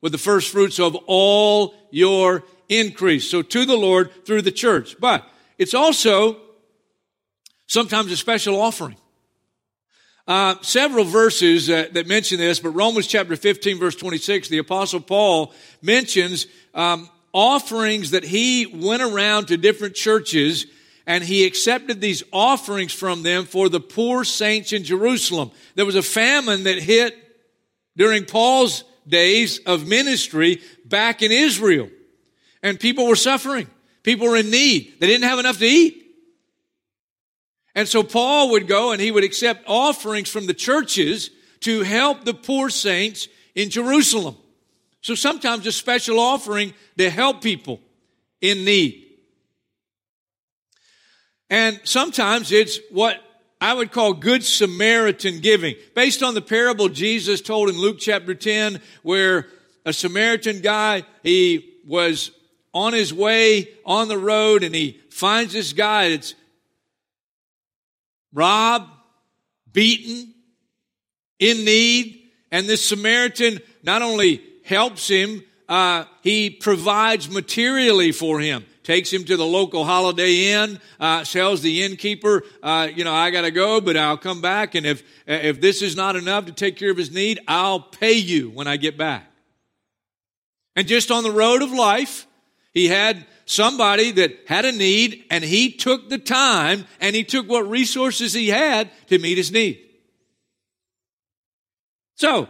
with 0.00 0.12
the 0.12 0.18
first 0.18 0.50
fruits 0.50 0.78
of 0.78 0.96
all 1.06 1.74
your 1.90 2.44
increase. 2.68 3.30
So 3.30 3.42
to 3.42 3.64
the 3.64 3.76
Lord 3.76 4.10
through 4.24 4.42
the 4.42 4.52
church. 4.52 4.96
But 5.00 5.28
it's 5.58 5.74
also 5.74 6.38
sometimes 7.66 8.12
a 8.12 8.16
special 8.16 8.60
offering. 8.60 8.96
Uh, 10.26 10.54
several 10.62 11.04
verses 11.04 11.68
uh, 11.68 11.86
that 11.92 12.06
mention 12.06 12.38
this, 12.38 12.58
but 12.58 12.70
Romans 12.70 13.06
chapter 13.06 13.36
15, 13.36 13.78
verse 13.78 13.94
26, 13.94 14.48
the 14.48 14.58
Apostle 14.58 15.00
Paul 15.00 15.52
mentions 15.82 16.46
um, 16.72 17.10
offerings 17.34 18.12
that 18.12 18.24
he 18.24 18.64
went 18.64 19.02
around 19.02 19.48
to 19.48 19.58
different 19.58 19.94
churches 19.94 20.66
and 21.06 21.22
he 21.22 21.44
accepted 21.44 22.00
these 22.00 22.22
offerings 22.32 22.92
from 22.92 23.22
them 23.22 23.44
for 23.44 23.68
the 23.68 23.80
poor 23.80 24.24
saints 24.24 24.72
in 24.72 24.84
Jerusalem. 24.84 25.50
There 25.74 25.84
was 25.84 25.96
a 25.96 26.02
famine 26.02 26.64
that 26.64 26.78
hit 26.78 27.14
during 27.96 28.24
Paul's 28.24 28.84
days 29.06 29.58
of 29.66 29.86
ministry 29.86 30.62
back 30.86 31.22
in 31.22 31.30
Israel, 31.30 31.90
and 32.64 32.80
people 32.80 33.06
were 33.06 33.14
suffering. 33.14 33.68
People 34.02 34.26
were 34.26 34.36
in 34.36 34.50
need. 34.50 34.94
They 34.98 35.06
didn't 35.06 35.28
have 35.28 35.38
enough 35.38 35.58
to 35.58 35.66
eat. 35.66 36.00
And 37.74 37.86
so 37.86 38.02
Paul 38.02 38.52
would 38.52 38.66
go 38.66 38.92
and 38.92 39.00
he 39.00 39.10
would 39.10 39.22
accept 39.22 39.64
offerings 39.68 40.30
from 40.30 40.46
the 40.46 40.54
churches 40.54 41.30
to 41.60 41.82
help 41.82 42.24
the 42.24 42.34
poor 42.34 42.70
saints 42.70 43.28
in 43.54 43.68
Jerusalem. 43.70 44.36
So 45.02 45.14
sometimes 45.14 45.66
a 45.66 45.72
special 45.72 46.18
offering 46.18 46.72
to 46.96 47.10
help 47.10 47.42
people 47.42 47.80
in 48.40 48.64
need. 48.64 49.02
And 51.50 51.80
sometimes 51.84 52.50
it's 52.50 52.78
what 52.90 53.20
I 53.60 53.74
would 53.74 53.92
call 53.92 54.14
good 54.14 54.42
Samaritan 54.42 55.40
giving, 55.40 55.74
based 55.94 56.22
on 56.22 56.34
the 56.34 56.40
parable 56.40 56.88
Jesus 56.88 57.40
told 57.42 57.68
in 57.68 57.76
Luke 57.76 57.98
chapter 57.98 58.34
10, 58.34 58.80
where 59.02 59.48
a 59.84 59.92
Samaritan 59.92 60.60
guy, 60.60 61.02
he 61.22 61.74
was 61.86 62.30
on 62.74 62.92
his 62.92 63.14
way 63.14 63.68
on 63.86 64.08
the 64.08 64.18
road 64.18 64.64
and 64.64 64.74
he 64.74 65.00
finds 65.10 65.52
this 65.52 65.72
guy 65.72 66.10
that's 66.10 66.34
robbed, 68.32 68.90
beaten, 69.72 70.34
in 71.38 71.64
need, 71.64 72.30
and 72.50 72.66
this 72.66 72.84
Samaritan 72.84 73.60
not 73.82 74.02
only 74.02 74.42
helps 74.64 75.08
him, 75.08 75.42
uh, 75.68 76.04
he 76.22 76.50
provides 76.50 77.30
materially 77.30 78.12
for 78.12 78.40
him. 78.40 78.66
Takes 78.82 79.10
him 79.10 79.24
to 79.24 79.36
the 79.36 79.46
local 79.46 79.84
Holiday 79.84 80.52
Inn, 80.52 80.78
uh, 81.00 81.24
tells 81.24 81.62
the 81.62 81.82
innkeeper, 81.82 82.42
uh, 82.62 82.88
you 82.94 83.02
know, 83.02 83.14
I 83.14 83.30
gotta 83.30 83.50
go, 83.50 83.80
but 83.80 83.96
I'll 83.96 84.18
come 84.18 84.42
back, 84.42 84.74
and 84.74 84.84
if 84.84 85.02
if 85.26 85.60
this 85.60 85.80
is 85.80 85.96
not 85.96 86.16
enough 86.16 86.46
to 86.46 86.52
take 86.52 86.76
care 86.76 86.90
of 86.90 86.98
his 86.98 87.10
need, 87.10 87.40
I'll 87.48 87.80
pay 87.80 88.12
you 88.12 88.50
when 88.50 88.66
I 88.66 88.76
get 88.76 88.98
back. 88.98 89.30
And 90.76 90.86
just 90.86 91.10
on 91.10 91.22
the 91.22 91.30
road 91.30 91.62
of 91.62 91.72
life, 91.72 92.26
he 92.74 92.88
had 92.88 93.24
somebody 93.46 94.10
that 94.10 94.36
had 94.46 94.64
a 94.64 94.72
need 94.72 95.24
and 95.30 95.44
he 95.44 95.70
took 95.70 96.10
the 96.10 96.18
time 96.18 96.84
and 97.00 97.14
he 97.14 97.24
took 97.24 97.48
what 97.48 97.68
resources 97.68 98.32
he 98.32 98.48
had 98.48 98.90
to 99.06 99.18
meet 99.18 99.38
his 99.38 99.52
need. 99.52 99.80
So, 102.16 102.48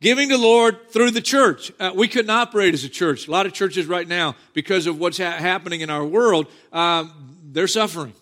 giving 0.00 0.28
to 0.28 0.38
Lord 0.38 0.90
through 0.90 1.10
the 1.10 1.20
church. 1.20 1.72
Uh, 1.80 1.92
we 1.94 2.08
couldn't 2.08 2.30
operate 2.30 2.74
as 2.74 2.84
a 2.84 2.88
church. 2.88 3.28
A 3.28 3.30
lot 3.30 3.46
of 3.46 3.52
churches 3.52 3.86
right 3.86 4.06
now, 4.06 4.36
because 4.52 4.86
of 4.86 4.98
what's 4.98 5.18
ha- 5.18 5.32
happening 5.32 5.80
in 5.80 5.90
our 5.90 6.04
world, 6.04 6.46
um, 6.72 7.12
they're 7.44 7.68
suffering. 7.68 8.14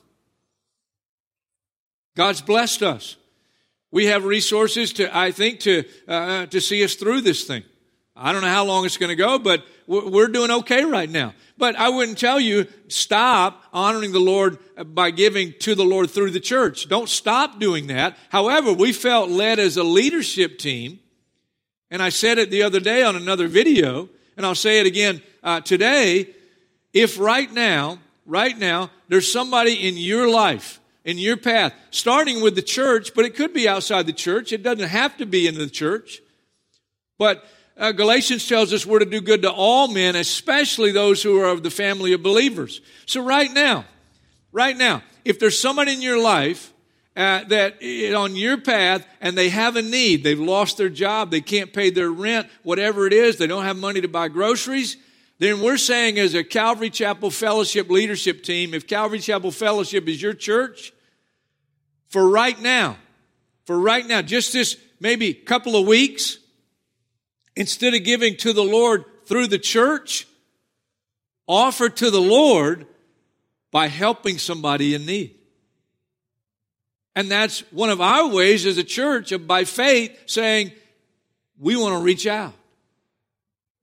God's 2.16 2.42
blessed 2.42 2.82
us. 2.82 3.16
We 3.90 4.06
have 4.06 4.24
resources 4.24 4.92
to, 4.94 5.16
I 5.16 5.30
think, 5.30 5.60
to 5.60 5.84
uh, 6.08 6.46
to 6.46 6.60
see 6.60 6.82
us 6.84 6.94
through 6.94 7.20
this 7.20 7.44
thing. 7.44 7.62
I 8.16 8.32
don't 8.32 8.42
know 8.42 8.48
how 8.48 8.64
long 8.64 8.84
it's 8.84 8.96
going 8.96 9.10
to 9.10 9.16
go, 9.16 9.38
but 9.38 9.64
we're 9.86 10.28
doing 10.28 10.50
okay 10.50 10.84
right 10.84 11.08
now. 11.08 11.34
But 11.56 11.76
I 11.76 11.88
wouldn't 11.88 12.18
tell 12.18 12.40
you 12.40 12.66
stop 12.88 13.62
honoring 13.72 14.12
the 14.12 14.20
Lord 14.20 14.58
by 14.94 15.10
giving 15.10 15.54
to 15.60 15.74
the 15.74 15.84
Lord 15.84 16.10
through 16.10 16.30
the 16.32 16.40
church. 16.40 16.88
Don't 16.88 17.08
stop 17.08 17.60
doing 17.60 17.86
that. 17.88 18.16
However, 18.30 18.72
we 18.72 18.92
felt 18.92 19.30
led 19.30 19.58
as 19.58 19.76
a 19.76 19.84
leadership 19.84 20.58
team, 20.58 20.98
and 21.90 22.02
I 22.02 22.08
said 22.08 22.38
it 22.38 22.50
the 22.50 22.62
other 22.62 22.80
day 22.80 23.02
on 23.02 23.14
another 23.14 23.46
video, 23.46 24.08
and 24.36 24.44
I'll 24.44 24.54
say 24.54 24.80
it 24.80 24.86
again 24.86 25.22
uh, 25.42 25.60
today. 25.60 26.34
If 26.92 27.18
right 27.18 27.52
now, 27.52 27.98
right 28.26 28.56
now, 28.56 28.90
there's 29.08 29.30
somebody 29.30 29.86
in 29.86 29.96
your 29.96 30.28
life, 30.28 30.80
in 31.04 31.18
your 31.18 31.36
path, 31.36 31.72
starting 31.90 32.40
with 32.40 32.56
the 32.56 32.62
church, 32.62 33.14
but 33.14 33.24
it 33.24 33.36
could 33.36 33.52
be 33.52 33.68
outside 33.68 34.06
the 34.06 34.12
church. 34.12 34.52
It 34.52 34.62
doesn't 34.62 34.88
have 34.88 35.16
to 35.18 35.26
be 35.26 35.46
in 35.46 35.54
the 35.56 35.68
church. 35.68 36.20
But 37.18 37.44
uh, 37.76 37.92
Galatians 37.92 38.46
tells 38.48 38.72
us 38.72 38.86
we're 38.86 39.00
to 39.00 39.04
do 39.04 39.20
good 39.20 39.42
to 39.42 39.50
all 39.50 39.88
men, 39.88 40.16
especially 40.16 40.92
those 40.92 41.22
who 41.22 41.40
are 41.40 41.48
of 41.48 41.62
the 41.62 41.70
family 41.70 42.12
of 42.12 42.22
believers. 42.22 42.80
So 43.06 43.22
right 43.22 43.52
now, 43.52 43.84
right 44.52 44.76
now, 44.76 45.02
if 45.24 45.38
there's 45.38 45.58
someone 45.58 45.88
in 45.88 46.00
your 46.00 46.20
life 46.20 46.72
uh, 47.16 47.44
that 47.44 47.82
on 48.14 48.36
your 48.36 48.58
path 48.58 49.06
and 49.20 49.36
they 49.36 49.48
have 49.48 49.76
a 49.76 49.82
need, 49.82 50.22
they've 50.22 50.38
lost 50.38 50.76
their 50.76 50.88
job, 50.88 51.30
they 51.30 51.40
can't 51.40 51.72
pay 51.72 51.90
their 51.90 52.10
rent, 52.10 52.48
whatever 52.62 53.06
it 53.06 53.12
is, 53.12 53.38
they 53.38 53.46
don't 53.46 53.64
have 53.64 53.76
money 53.76 54.00
to 54.00 54.08
buy 54.08 54.28
groceries, 54.28 54.96
then 55.38 55.60
we're 55.60 55.76
saying 55.76 56.18
as 56.18 56.34
a 56.34 56.44
Calvary 56.44 56.90
Chapel 56.90 57.30
Fellowship 57.30 57.90
leadership 57.90 58.44
team, 58.44 58.72
if 58.72 58.86
Calvary 58.86 59.18
Chapel 59.18 59.50
Fellowship 59.50 60.08
is 60.08 60.22
your 60.22 60.32
church, 60.32 60.92
for 62.08 62.28
right 62.28 62.60
now, 62.60 62.96
for 63.64 63.78
right 63.78 64.06
now, 64.06 64.22
just 64.22 64.52
this 64.52 64.76
maybe 65.00 65.34
couple 65.34 65.74
of 65.74 65.86
weeks, 65.86 66.38
Instead 67.56 67.94
of 67.94 68.04
giving 68.04 68.36
to 68.38 68.52
the 68.52 68.64
Lord 68.64 69.04
through 69.26 69.46
the 69.46 69.58
church, 69.58 70.26
offer 71.46 71.88
to 71.88 72.10
the 72.10 72.20
Lord 72.20 72.86
by 73.70 73.88
helping 73.88 74.38
somebody 74.38 74.94
in 74.94 75.06
need. 75.06 75.34
And 77.16 77.30
that's 77.30 77.60
one 77.72 77.90
of 77.90 78.00
our 78.00 78.28
ways 78.28 78.66
as 78.66 78.76
a 78.76 78.84
church 78.84 79.30
of 79.32 79.46
by 79.46 79.64
faith 79.64 80.18
saying, 80.26 80.72
we 81.58 81.76
want 81.76 81.96
to 81.96 82.02
reach 82.02 82.26
out. 82.26 82.54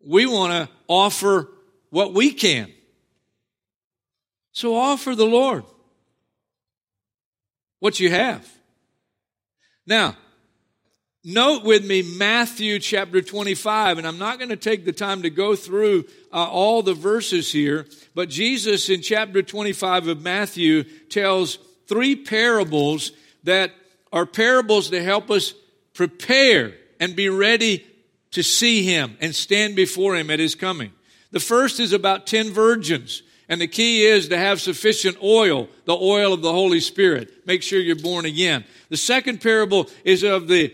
We 0.06 0.26
want 0.26 0.52
to 0.52 0.74
offer 0.88 1.48
what 1.90 2.14
we 2.14 2.34
can. 2.34 2.72
So 4.52 4.76
offer 4.76 5.16
the 5.16 5.26
Lord 5.26 5.64
what 7.80 8.00
you 8.00 8.10
have. 8.10 8.48
Now, 9.86 10.18
Note 11.24 11.64
with 11.64 11.86
me 11.86 12.02
Matthew 12.02 12.80
chapter 12.80 13.22
25, 13.22 14.00
and 14.00 14.08
I'm 14.08 14.18
not 14.18 14.40
going 14.40 14.50
to 14.50 14.56
take 14.56 14.86
the 14.86 14.92
time 14.92 15.22
to 15.22 15.30
go 15.30 15.56
through 15.56 16.06
uh, 16.34 16.48
all 16.48 16.82
the 16.82 16.96
verses 16.96 17.52
here, 17.52 17.86
but 18.16 18.28
Jesus 18.28 18.90
in 18.90 19.04
chapter 19.04 19.44
25 19.44 20.08
of 20.08 20.22
Matthew 20.24 20.84
tells 21.10 21.60
three 21.86 22.16
parables 22.16 23.12
that 23.44 23.72
are 24.12 24.26
parables 24.26 24.90
to 24.90 25.04
help 25.04 25.30
us 25.30 25.54
prepare 25.94 26.74
and 27.00 27.16
be 27.16 27.30
ready 27.30 27.86
to 28.32 28.42
see 28.42 28.84
Him 28.84 29.16
and 29.22 29.36
stand 29.36 29.76
before 29.76 30.16
Him 30.16 30.32
at 30.32 30.40
His 30.40 30.56
coming. 30.56 30.92
The 31.30 31.40
first 31.40 31.80
is 31.80 31.94
about 31.94 32.26
10 32.26 32.50
virgins. 32.50 33.22
And 33.48 33.60
the 33.60 33.68
key 33.68 34.06
is 34.06 34.30
to 34.30 34.38
have 34.38 34.62
sufficient 34.62 35.22
oil, 35.22 35.68
the 35.84 35.98
oil 35.98 36.32
of 36.32 36.42
the 36.42 36.54
Holy 36.54 36.80
Spirit. 36.80 37.46
Make 37.46 37.64
sure 37.64 37.82
you're 37.82 37.98
born 37.98 38.24
again. 38.24 38.64
The 38.88 38.96
second 38.96 39.42
parable 39.42 39.90
is 40.06 40.24
of 40.24 40.48
the 40.48 40.74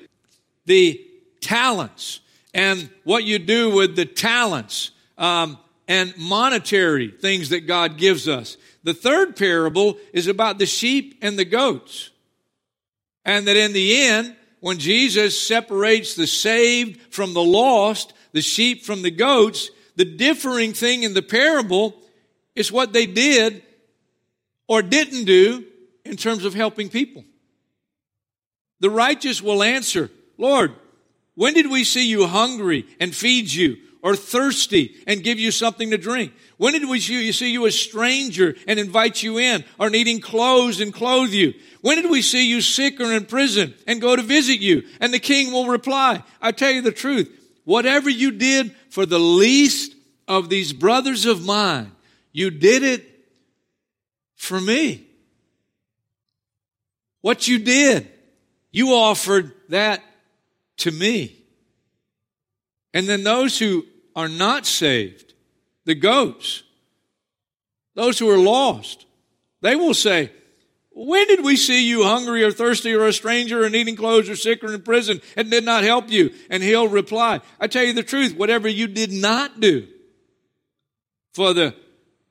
the 0.67 1.03
talents 1.41 2.19
and 2.53 2.89
what 3.03 3.23
you 3.23 3.39
do 3.39 3.71
with 3.71 3.95
the 3.95 4.05
talents 4.05 4.91
um, 5.17 5.57
and 5.87 6.15
monetary 6.17 7.09
things 7.09 7.49
that 7.49 7.61
God 7.61 7.97
gives 7.97 8.27
us. 8.27 8.57
The 8.83 8.93
third 8.93 9.35
parable 9.35 9.97
is 10.13 10.27
about 10.27 10.59
the 10.59 10.65
sheep 10.65 11.17
and 11.21 11.37
the 11.37 11.45
goats. 11.45 12.11
And 13.25 13.47
that 13.47 13.57
in 13.57 13.73
the 13.73 14.03
end, 14.03 14.35
when 14.59 14.77
Jesus 14.79 15.41
separates 15.41 16.15
the 16.15 16.27
saved 16.27 17.13
from 17.13 17.33
the 17.33 17.43
lost, 17.43 18.13
the 18.31 18.41
sheep 18.41 18.83
from 18.83 19.01
the 19.01 19.11
goats, 19.11 19.69
the 19.95 20.05
differing 20.05 20.73
thing 20.73 21.03
in 21.03 21.13
the 21.13 21.21
parable 21.21 21.95
is 22.55 22.71
what 22.71 22.93
they 22.93 23.05
did 23.05 23.63
or 24.67 24.81
didn't 24.81 25.25
do 25.25 25.65
in 26.05 26.15
terms 26.15 26.45
of 26.45 26.53
helping 26.53 26.89
people. 26.89 27.23
The 28.79 28.89
righteous 28.89 29.41
will 29.41 29.63
answer, 29.63 30.09
Lord, 30.37 30.73
when 31.35 31.53
did 31.53 31.69
we 31.69 31.83
see 31.83 32.07
you 32.07 32.27
hungry 32.27 32.85
and 32.99 33.15
feed 33.15 33.51
you, 33.51 33.77
or 34.03 34.15
thirsty 34.15 34.95
and 35.05 35.23
give 35.23 35.39
you 35.39 35.51
something 35.51 35.91
to 35.91 35.97
drink? 35.97 36.31
When 36.57 36.73
did 36.73 36.87
we 36.87 36.99
see 36.99 37.25
you, 37.25 37.33
see 37.33 37.51
you 37.51 37.65
a 37.65 37.71
stranger 37.71 38.55
and 38.67 38.79
invite 38.79 39.21
you 39.21 39.37
in, 39.37 39.65
or 39.79 39.89
needing 39.89 40.21
clothes 40.21 40.79
and 40.79 40.93
clothe 40.93 41.31
you? 41.31 41.53
When 41.81 42.01
did 42.01 42.09
we 42.09 42.21
see 42.21 42.47
you 42.47 42.61
sick 42.61 42.99
or 42.99 43.11
in 43.11 43.25
prison 43.25 43.73
and 43.85 43.99
go 43.99 44.15
to 44.15 44.21
visit 44.21 44.59
you? 44.59 44.83
And 45.01 45.13
the 45.13 45.19
king 45.19 45.51
will 45.51 45.67
reply, 45.67 46.23
I 46.41 46.51
tell 46.51 46.71
you 46.71 46.81
the 46.81 46.91
truth, 46.91 47.29
whatever 47.65 48.09
you 48.09 48.31
did 48.31 48.73
for 48.89 49.05
the 49.05 49.19
least 49.19 49.95
of 50.27 50.49
these 50.49 50.73
brothers 50.73 51.25
of 51.25 51.45
mine, 51.45 51.91
you 52.31 52.49
did 52.49 52.83
it 52.83 53.05
for 54.35 54.61
me. 54.61 55.05
What 57.21 57.47
you 57.47 57.59
did, 57.59 58.07
you 58.71 58.93
offered 58.93 59.51
that 59.69 60.01
to 60.77 60.91
me. 60.91 61.43
And 62.93 63.07
then 63.07 63.23
those 63.23 63.59
who 63.59 63.85
are 64.15 64.29
not 64.29 64.65
saved, 64.65 65.33
the 65.85 65.95
goats, 65.95 66.63
those 67.95 68.19
who 68.19 68.29
are 68.29 68.37
lost, 68.37 69.05
they 69.61 69.75
will 69.75 69.93
say, 69.93 70.31
when 70.91 71.27
did 71.27 71.43
we 71.43 71.55
see 71.55 71.87
you 71.87 72.03
hungry 72.03 72.43
or 72.43 72.51
thirsty 72.51 72.91
or 72.93 73.05
a 73.05 73.13
stranger 73.13 73.63
or 73.63 73.69
needing 73.69 73.95
clothes 73.95 74.29
or 74.29 74.35
sick 74.35 74.63
or 74.63 74.73
in 74.73 74.81
prison 74.81 75.21
and 75.35 75.51
did 75.51 75.63
not 75.63 75.83
help 75.83 76.09
you? 76.09 76.33
And 76.49 76.63
he'll 76.63 76.87
reply, 76.87 77.41
I 77.59 77.67
tell 77.67 77.83
you 77.83 77.93
the 77.93 78.01
truth, 78.01 78.35
whatever 78.35 78.67
you 78.67 78.87
did 78.87 79.11
not 79.11 79.59
do 79.59 79.87
for 81.33 81.53
the 81.53 81.75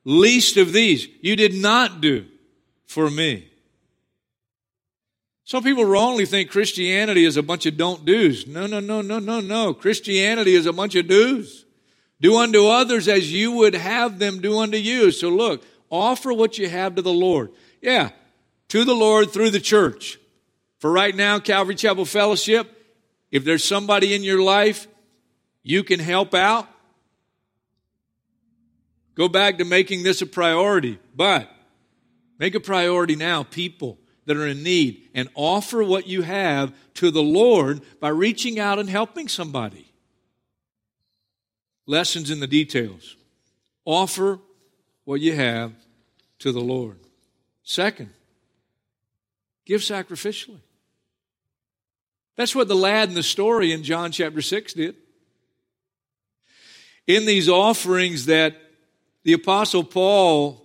least 0.05 0.57
of 0.57 0.73
these, 0.73 1.07
you 1.21 1.37
did 1.37 1.55
not 1.55 2.01
do 2.01 2.27
for 2.87 3.09
me. 3.09 3.49
Some 5.47 5.63
people 5.63 5.85
wrongly 5.85 6.27
think 6.27 6.51
Christianity 6.51 7.25
is 7.25 7.37
a 7.37 7.43
bunch 7.43 7.67
of 7.67 7.77
don't 7.77 8.05
do's. 8.05 8.49
No, 8.49 8.67
no, 8.67 8.81
no, 8.81 9.01
no, 9.01 9.21
no, 9.21 9.39
no. 9.39 9.73
Christianity 9.73 10.57
is 10.57 10.67
a 10.67 10.73
bunch 10.73 10.97
of 10.97 11.07
do's. 11.07 11.65
Do 12.21 12.39
unto 12.39 12.67
others 12.67 13.07
as 13.07 13.33
you 13.33 13.53
would 13.53 13.77
have 13.77 14.19
them 14.19 14.41
do 14.41 14.59
unto 14.59 14.77
you. 14.77 15.13
So 15.13 15.29
look, 15.29 15.63
offer 15.89 16.33
what 16.33 16.59
you 16.59 16.69
have 16.69 16.97
to 16.97 17.03
the 17.03 17.13
Lord. 17.13 17.53
Yeah, 17.81 18.11
to 18.71 18.85
the 18.85 18.95
Lord 18.95 19.31
through 19.31 19.51
the 19.51 19.61
church. 19.61 20.19
For 20.81 20.91
right 20.91 21.15
now, 21.15 21.39
Calvary 21.39 21.77
Chapel 21.77 22.07
Fellowship, 22.07 22.69
if 23.31 23.45
there's 23.45 23.63
somebody 23.63 24.17
in 24.17 24.25
your 24.25 24.43
life 24.43 24.89
you 25.63 25.85
can 25.85 26.01
help 26.01 26.35
out, 26.35 26.69
go 29.15 29.29
back 29.29 29.59
to 29.59 29.65
making 29.65 30.03
this 30.03 30.23
a 30.23 30.27
priority. 30.27 30.99
But 31.15 31.49
make 32.37 32.57
a 32.57 32.61
priority 32.61 33.15
now, 33.15 33.45
people 33.45 34.01
that 34.27 34.37
are 34.37 34.47
in 34.47 34.63
need, 34.63 35.09
and 35.15 35.29
offer 35.35 35.83
what 35.83 36.07
you 36.07 36.23
have 36.23 36.75
to 36.95 37.11
the 37.11 37.23
Lord 37.23 37.81
by 38.01 38.09
reaching 38.09 38.59
out 38.59 38.79
and 38.79 38.91
helping 38.91 39.29
somebody. 39.29 39.93
Lessons 41.87 42.31
in 42.31 42.41
the 42.41 42.47
details. 42.47 43.17
Offer 43.85 44.41
what 45.05 45.21
you 45.21 45.35
have 45.35 45.73
to 46.41 46.53
the 46.53 46.61
Lord. 46.61 46.99
Second, 47.63 48.11
Give 49.67 49.81
sacrificially. 49.81 50.61
That's 52.37 52.55
what 52.55 52.69
the 52.69 52.77
lad 52.77 53.09
in 53.09 53.15
the 53.15 53.23
story 53.23 53.73
in 53.73 53.83
John 53.83 54.13
chapter 54.13 54.41
6 54.41 54.75
did. 54.75 54.95
In 57.07 57.27
these 57.27 57.49
offerings 57.49 58.27
that 58.27 58.57
the 59.25 59.33
Apostle 59.33 59.83
Paul 59.83 60.63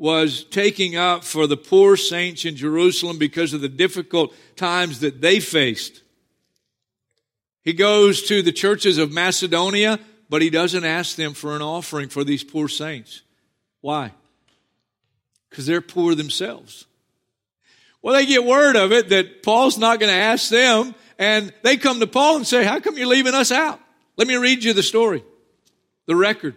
was 0.00 0.44
taking 0.44 0.96
up 0.96 1.24
for 1.24 1.46
the 1.46 1.58
poor 1.58 1.94
saints 1.94 2.46
in 2.46 2.56
Jerusalem 2.56 3.18
because 3.18 3.52
of 3.52 3.60
the 3.60 3.68
difficult 3.68 4.34
times 4.56 5.00
that 5.00 5.20
they 5.20 5.40
faced. 5.40 6.00
He 7.62 7.74
goes 7.74 8.22
to 8.22 8.40
the 8.40 8.50
churches 8.50 8.96
of 8.96 9.12
Macedonia, 9.12 10.00
but 10.30 10.40
he 10.40 10.48
doesn't 10.48 10.86
ask 10.86 11.16
them 11.16 11.34
for 11.34 11.54
an 11.54 11.60
offering 11.60 12.08
for 12.08 12.24
these 12.24 12.42
poor 12.42 12.66
saints. 12.66 13.20
Why? 13.82 14.12
Because 15.50 15.66
they're 15.66 15.82
poor 15.82 16.14
themselves. 16.14 16.86
Well, 18.00 18.14
they 18.14 18.24
get 18.24 18.42
word 18.42 18.76
of 18.76 18.92
it 18.92 19.10
that 19.10 19.42
Paul's 19.42 19.76
not 19.76 20.00
going 20.00 20.10
to 20.10 20.18
ask 20.18 20.48
them, 20.48 20.94
and 21.18 21.52
they 21.62 21.76
come 21.76 22.00
to 22.00 22.06
Paul 22.06 22.36
and 22.36 22.46
say, 22.46 22.64
How 22.64 22.80
come 22.80 22.96
you're 22.96 23.06
leaving 23.06 23.34
us 23.34 23.52
out? 23.52 23.78
Let 24.16 24.26
me 24.26 24.36
read 24.36 24.64
you 24.64 24.72
the 24.72 24.82
story, 24.82 25.22
the 26.06 26.16
record. 26.16 26.54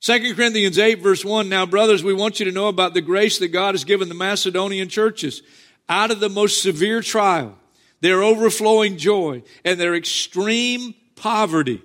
2 0.00 0.34
Corinthians 0.34 0.78
8, 0.78 1.02
verse 1.02 1.24
1. 1.24 1.48
Now, 1.50 1.66
brothers, 1.66 2.02
we 2.02 2.14
want 2.14 2.40
you 2.40 2.46
to 2.46 2.52
know 2.52 2.68
about 2.68 2.94
the 2.94 3.02
grace 3.02 3.38
that 3.38 3.48
God 3.48 3.74
has 3.74 3.84
given 3.84 4.08
the 4.08 4.14
Macedonian 4.14 4.88
churches. 4.88 5.42
Out 5.90 6.10
of 6.10 6.20
the 6.20 6.30
most 6.30 6.62
severe 6.62 7.02
trial, 7.02 7.58
their 8.00 8.22
overflowing 8.22 8.96
joy 8.96 9.42
and 9.62 9.78
their 9.78 9.94
extreme 9.94 10.94
poverty 11.16 11.82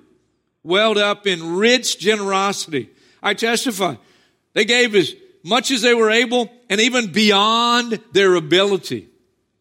welled 0.63 0.97
up 0.97 1.27
in 1.27 1.57
rich 1.57 1.99
generosity. 1.99 2.89
I 3.21 3.33
testify. 3.33 3.95
They 4.53 4.63
gave 4.63 4.95
as 4.95 5.13
much 5.43 5.69
as 5.69 5.81
they 5.81 5.93
were 5.93 6.09
able 6.09 6.49
and 6.69 6.79
even 6.79 7.11
beyond 7.11 7.99
their 8.13 8.35
ability. 8.35 9.09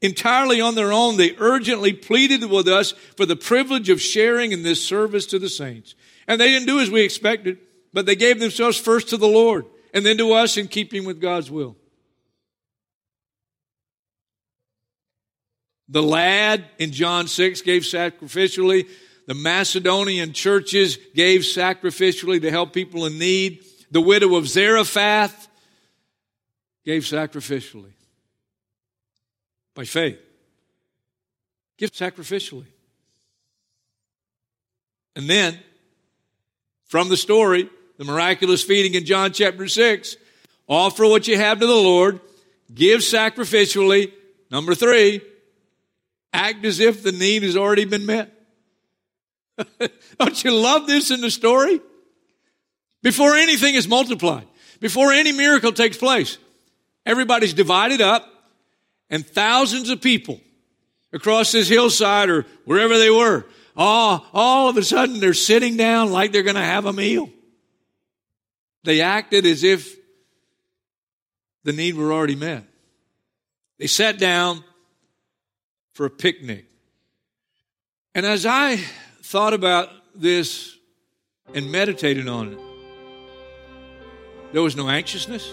Entirely 0.01 0.61
on 0.61 0.77
their 0.77 0.93
own, 0.93 1.17
they 1.17 1.35
urgently 1.38 1.93
pleaded 1.93 2.45
with 2.45 2.69
us 2.69 2.93
for 3.17 3.27
the 3.27 3.37
privilege 3.37 3.88
of 3.88 4.01
sharing 4.01 4.53
in 4.53 4.62
this 4.62 4.85
service 4.85 5.27
to 5.27 5.38
the 5.40 5.49
saints. 5.49 5.95
And 6.29 6.40
they 6.40 6.51
didn't 6.51 6.69
do 6.69 6.79
as 6.79 6.90
we 6.90 7.01
expected, 7.03 7.59
but 7.94 8.07
they 8.07 8.16
gave 8.16 8.40
themselves 8.40 8.76
first 8.76 9.09
to 9.11 9.16
the 9.16 9.28
Lord 9.28 9.64
and 9.94 10.04
then 10.04 10.18
to 10.18 10.33
us 10.33 10.57
in 10.57 10.66
keeping 10.66 11.04
with 11.07 11.20
God's 11.20 11.50
will. 11.50 11.76
The 15.88 16.02
lad 16.02 16.64
in 16.78 16.90
John 16.90 17.28
6 17.28 17.62
gave 17.62 17.83
sacrificially. 17.83 18.88
The 19.26 19.35
Macedonian 19.35 20.33
churches 20.33 20.98
gave 21.14 21.42
sacrificially 21.42 22.42
to 22.42 22.50
help 22.50 22.72
people 22.72 23.07
in 23.07 23.18
need. 23.18 23.64
The 23.92 24.00
widow 24.00 24.35
of 24.35 24.48
Zarephath 24.48 25.48
gave 26.85 27.04
sacrificially 27.04 27.92
by 29.74 29.85
faith. 29.85 30.18
Give 31.78 31.92
sacrificially. 31.92 32.66
And 35.14 35.30
then, 35.30 35.59
from 36.87 37.09
the 37.09 37.16
story, 37.16 37.70
the 37.96 38.04
miraculous 38.04 38.62
feeding 38.62 38.94
in 38.94 39.04
John 39.04 39.33
chapter 39.33 39.68
6, 39.68 40.16
offer 40.68 41.04
what 41.07 41.28
you 41.28 41.37
have 41.37 41.61
to 41.61 41.66
the 41.66 41.72
Lord, 41.72 42.20
give 42.72 43.00
sacrificially. 43.00 44.12
Number 44.50 44.74
three, 44.74 45.20
act 46.33 46.64
as 46.64 46.80
if 46.80 47.02
the 47.02 47.12
need 47.12 47.42
has 47.42 47.57
already 47.57 47.85
been 47.85 48.07
met. 48.07 48.33
Don't 50.18 50.44
you 50.44 50.52
love 50.52 50.87
this 50.87 51.11
in 51.11 51.20
the 51.20 51.30
story? 51.30 51.80
Before 53.02 53.35
anything 53.35 53.74
is 53.74 53.87
multiplied, 53.87 54.46
before 54.80 55.12
any 55.12 55.33
miracle 55.33 55.72
takes 55.72 55.96
place, 55.96 56.38
Everybody's 57.07 57.52
divided 57.54 58.00
up, 58.00 58.26
and 59.11 59.26
thousands 59.26 59.90
of 59.90 60.00
people 60.00 60.40
across 61.12 61.52
this 61.52 61.68
hillside 61.68 62.30
or 62.30 62.46
wherever 62.64 62.98
they 62.98 63.11
were, 63.11 63.44
all, 63.76 64.26
all 64.33 64.68
of 64.68 64.76
a 64.76 64.83
sudden 64.83 65.20
they're 65.20 65.35
sitting 65.35 65.76
down 65.76 66.11
like 66.11 66.33
they're 66.33 66.42
going 66.42 66.57
to 66.57 66.62
have 66.62 66.87
a 66.87 66.92
meal. 66.92 67.28
They 68.85 69.01
acted 69.01 69.47
as 69.47 69.64
if 69.64 69.97
the 71.64 71.73
need 71.73 71.94
were 71.94 72.12
already 72.12 72.37
met. 72.37 72.64
They 73.79 73.87
sat 73.87 74.18
down 74.18 74.62
for 75.94 76.07
a 76.07 76.11
picnic. 76.11 76.66
And 78.14 78.25
as 78.25 78.47
I 78.47 78.77
thought 79.23 79.55
about 79.55 79.88
this 80.14 80.77
and 81.55 81.73
meditated 81.73 82.29
on 82.29 82.53
it, 82.53 82.59
there 84.53 84.62
was 84.62 84.77
no 84.77 84.88
anxiousness. 84.88 85.53